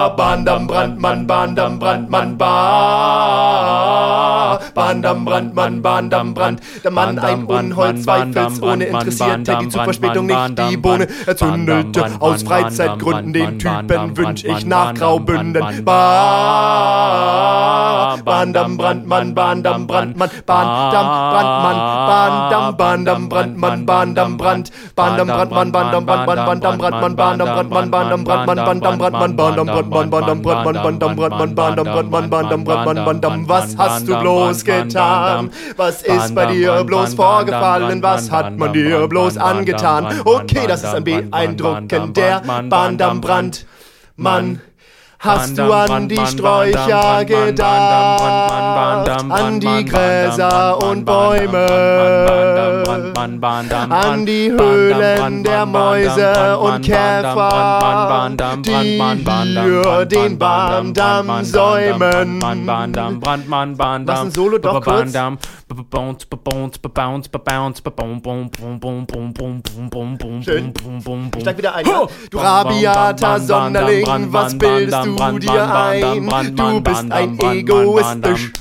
ba, 0.09 0.17
Bahndam, 0.17 0.67
Brandmann, 0.67 1.27
Bahndam, 1.27 1.79
Brandmann, 1.79 2.38
ba. 2.38 3.69
Bahndam, 4.75 5.25
Brandmann, 5.25 5.83
Bahndam, 5.83 6.35
Brand. 6.35 6.61
Der 6.83 6.91
Mann 6.91 7.19
ein 7.19 7.45
Unhold, 7.45 8.03
zweifels 8.03 8.62
ohne 8.62 8.85
interessiert, 8.85 9.49
er 9.49 9.57
geht 9.57 9.73
zu 9.73 9.79
Verspätung 9.79 10.27
nicht 10.27 10.59
die 10.59 10.77
Bohne. 10.77 11.07
Er 11.27 11.37
zündelte 11.37 12.05
aus 12.21 12.43
Freizeitgründen 12.43 13.33
den 13.33 13.59
Typen, 13.59 14.17
wünsch 14.17 14.45
ich 14.45 14.65
nach 14.67 14.95
Graubünden. 14.95 15.85
Ba, 15.85 15.99
Bahndam, 18.25 18.77
Brandmann, 18.77 19.35
Bahndam, 19.35 19.87
Brandmann, 19.87 20.31
Bahndam, 20.47 21.07
Brandmann, 21.33 21.77
Bahndam, 22.09 22.77
Bahndam, 22.77 23.29
Brandmann, 23.29 23.87
Bahndam, 23.87 24.37
Brand, 24.37 24.71
Bahndam, 24.97 25.27
Brandmann, 25.29 25.73
Bahndam, 25.73 26.07
Brandmann, 26.07 26.37
Bahndam, 26.47 26.79
Brandmann, 26.79 27.17
Bahndam, 27.17 27.49
Brandmann, 27.55 27.91
Bahndam, 27.91 28.25
Brandmann, 28.25 28.61
Bahndam, 28.65 28.99
Brandmann, 28.99 29.37
Bahndam, 29.37 29.67
Brandmann, 29.67 29.98
was 33.49 33.76
hast 33.78 34.09
du 34.09 34.19
bloß 34.19 34.64
getan? 34.64 35.50
Was 35.76 36.02
ist 36.02 36.35
bei 36.35 36.47
dir 36.47 36.85
bloß 36.85 37.14
vorgefallen? 37.14 38.02
Was 38.02 38.31
hat 38.31 38.57
man 38.57 38.73
dir 38.73 39.07
bloß 39.09 39.37
angetan? 39.37 40.07
Okay, 40.25 40.67
das 40.67 40.83
ist 40.85 40.95
ein 40.95 41.05
beeindruckend, 41.05 42.17
der 42.17 42.43
Bahndammbrand. 42.69 43.67
Mann, 44.17 44.61
hast 45.18 45.58
du 45.58 45.62
an 45.72 46.08
die 46.08 46.16
Sträucher 46.26 47.25
gedacht? 47.25 48.22
An 49.30 49.60
die 49.60 49.84
Gräser 49.84 50.78
und 50.82 51.04
Bäume? 51.04 51.66
An 53.90 54.25
die 54.26 54.50
Höhlen 54.50 55.42
der 55.44 55.66
Mäuse 55.66 56.58
und 56.58 56.82
Käfer, 56.82 58.30
die 58.62 58.70
hier 59.64 60.06
den 60.06 60.38
Bahndamm 60.38 61.44
säumen? 61.44 62.38
Lass 64.06 64.20
ein 64.20 64.30
Solo 64.30 64.58
doch 64.58 64.80
kurz. 64.84 65.12
Schön. 70.42 70.72
Ich 71.37 71.42
steig 71.42 71.59
wieder 71.59 71.74
ein. 71.74 71.87
ja? 71.87 72.07
Du 72.31 72.38
rabiater 72.38 73.40
Sonderling, 73.40 74.02
was 74.33 74.52
bildest 74.59 74.92
du 75.04 75.08
dir 75.16 75.75
ein? 75.75 76.57
Du 76.57 76.81
bist 76.81 77.11
ein 77.11 77.38
egoistisch. 77.38 78.53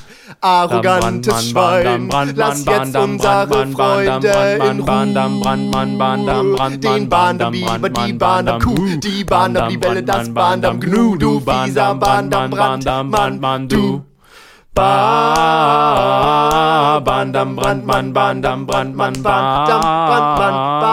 Arrogantes 0.42 1.50
Schwein, 1.50 2.10
lass 2.36 2.66
jetzt 2.66 2.96
unsere 2.96 3.66
Freunde 3.68 4.60
in 4.70 4.82
Ruhe. 4.82 6.78
Den 6.78 7.10
Bahndamm-Biber, 7.10 7.90
die 7.90 8.14
Bahndamm-Kuh, 8.14 8.98
die 8.98 9.24
Bahndamm-Libelle, 9.24 10.04
das 10.04 10.32
Bahndamm-Gnu, 10.32 11.16
du 11.16 11.40
fieser 11.40 11.96
Bahndamm-Brandmann, 11.96 13.68
du. 13.68 14.04
Ba 14.78 17.02
Bahndamm 17.04 17.56
Brandmann 17.56 18.14
Bahndamm 18.14 18.68
Brandmann 18.68 19.24
Bahndamm 19.24 19.82
Brandmann 19.82 20.87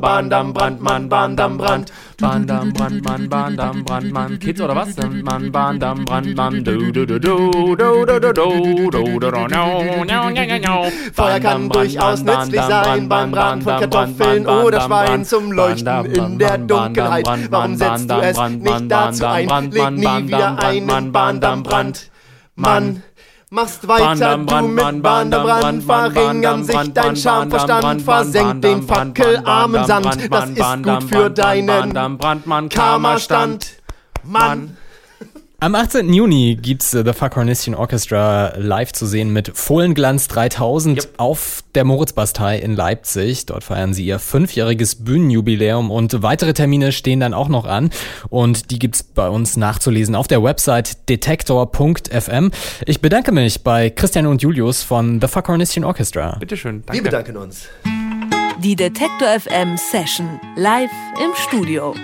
Bahndamm 0.00 0.52
Bahndamm 0.52 0.52
Brandmann 0.54 1.08
Bahndamm 1.08 1.58
Brand 1.58 1.92
Bandam, 2.18 2.72
Brandmann, 2.72 3.28
Bandam, 3.28 3.84
Brandmann, 3.84 4.38
Kids 4.38 4.60
oder 4.60 4.76
was? 4.76 4.96
Mann, 4.96 5.50
Bandam, 5.50 6.04
Brandmann, 6.04 6.62
du, 6.62 6.92
du, 6.92 7.06
du, 7.06 7.18
du, 7.18 7.50
du, 7.50 7.74
du, 7.74 8.06
du, 8.06 8.32
du, 8.32 8.90
du, 8.90 9.18
du, 9.18 9.30
du. 9.30 10.90
Feuer 11.12 11.40
kann 11.40 11.68
durchaus 11.68 12.22
nützlich 12.22 12.62
sein 12.62 13.08
beim 13.08 13.30
Braten 13.32 13.62
von 13.62 13.80
Kartoffeln 13.80 14.46
oder 14.46 14.80
Schwein 14.82 15.24
zum 15.24 15.50
Leuchten 15.50 16.04
in 16.06 16.38
der 16.38 16.58
Dunkelheit. 16.58 17.26
Warum 17.50 17.76
setzt 17.76 18.08
du 18.08 18.14
es 18.14 18.38
nicht 18.38 18.90
dazu 18.90 19.26
ein? 19.26 19.70
Leg 19.70 19.90
nie 19.90 20.28
wieder 20.28 20.58
einen 20.62 21.10
Bahndammbrand. 21.10 22.10
Mann, 22.56 23.02
machst 23.54 23.86
weiter 23.86 24.36
du 24.36 24.66
mit 24.66 25.02
Bahndammbrand, 25.02 25.84
verringern 25.84 26.64
sich 26.64 26.92
dein 26.92 27.16
Schamverstand, 27.16 28.02
versenkt 28.02 28.64
den 28.64 28.82
fackelarmen 28.82 29.84
Sand. 29.86 30.28
Das 30.30 30.50
ist 30.50 30.82
gut 30.82 31.04
für 31.04 31.30
deinen 31.30 32.18
Karma-Stand. 32.68 33.76
Mann. 34.24 34.76
Am 35.60 35.74
18. 35.74 36.12
Juni 36.12 36.58
gibt's 36.60 36.92
äh, 36.92 37.02
The 37.06 37.14
Fuck 37.14 37.36
Hornistian 37.36 37.74
Orchestra 37.74 38.52
live 38.58 38.92
zu 38.92 39.06
sehen 39.06 39.32
mit 39.32 39.56
Fohlenglanz 39.56 40.28
3000 40.28 41.08
auf 41.16 41.62
der 41.74 41.84
Moritzbastei 41.84 42.58
in 42.58 42.76
Leipzig. 42.76 43.46
Dort 43.46 43.64
feiern 43.64 43.94
sie 43.94 44.04
ihr 44.04 44.18
fünfjähriges 44.18 44.96
Bühnenjubiläum 44.96 45.90
und 45.90 46.22
weitere 46.22 46.52
Termine 46.52 46.92
stehen 46.92 47.20
dann 47.20 47.32
auch 47.32 47.48
noch 47.48 47.64
an 47.64 47.90
und 48.28 48.70
die 48.72 48.78
gibt's 48.78 49.02
bei 49.02 49.28
uns 49.28 49.56
nachzulesen 49.56 50.14
auf 50.14 50.26
der 50.26 50.42
Website 50.42 51.08
detektor.fm. 51.08 52.50
Ich 52.84 53.00
bedanke 53.00 53.32
mich 53.32 53.62
bei 53.62 53.88
Christian 53.88 54.26
und 54.26 54.42
Julius 54.42 54.82
von 54.82 55.20
The 55.20 55.28
Fuck 55.28 55.48
Hornistian 55.48 55.84
Orchestra. 55.84 56.36
Bitteschön, 56.40 56.82
danke. 56.84 57.02
Wir 57.02 57.10
bedanken 57.10 57.36
uns. 57.38 57.68
Die 58.58 58.76
Detektor 58.76 59.28
FM 59.40 59.76
Session 59.76 60.40
live 60.56 60.90
im 61.22 61.30
Studio. 61.36 61.94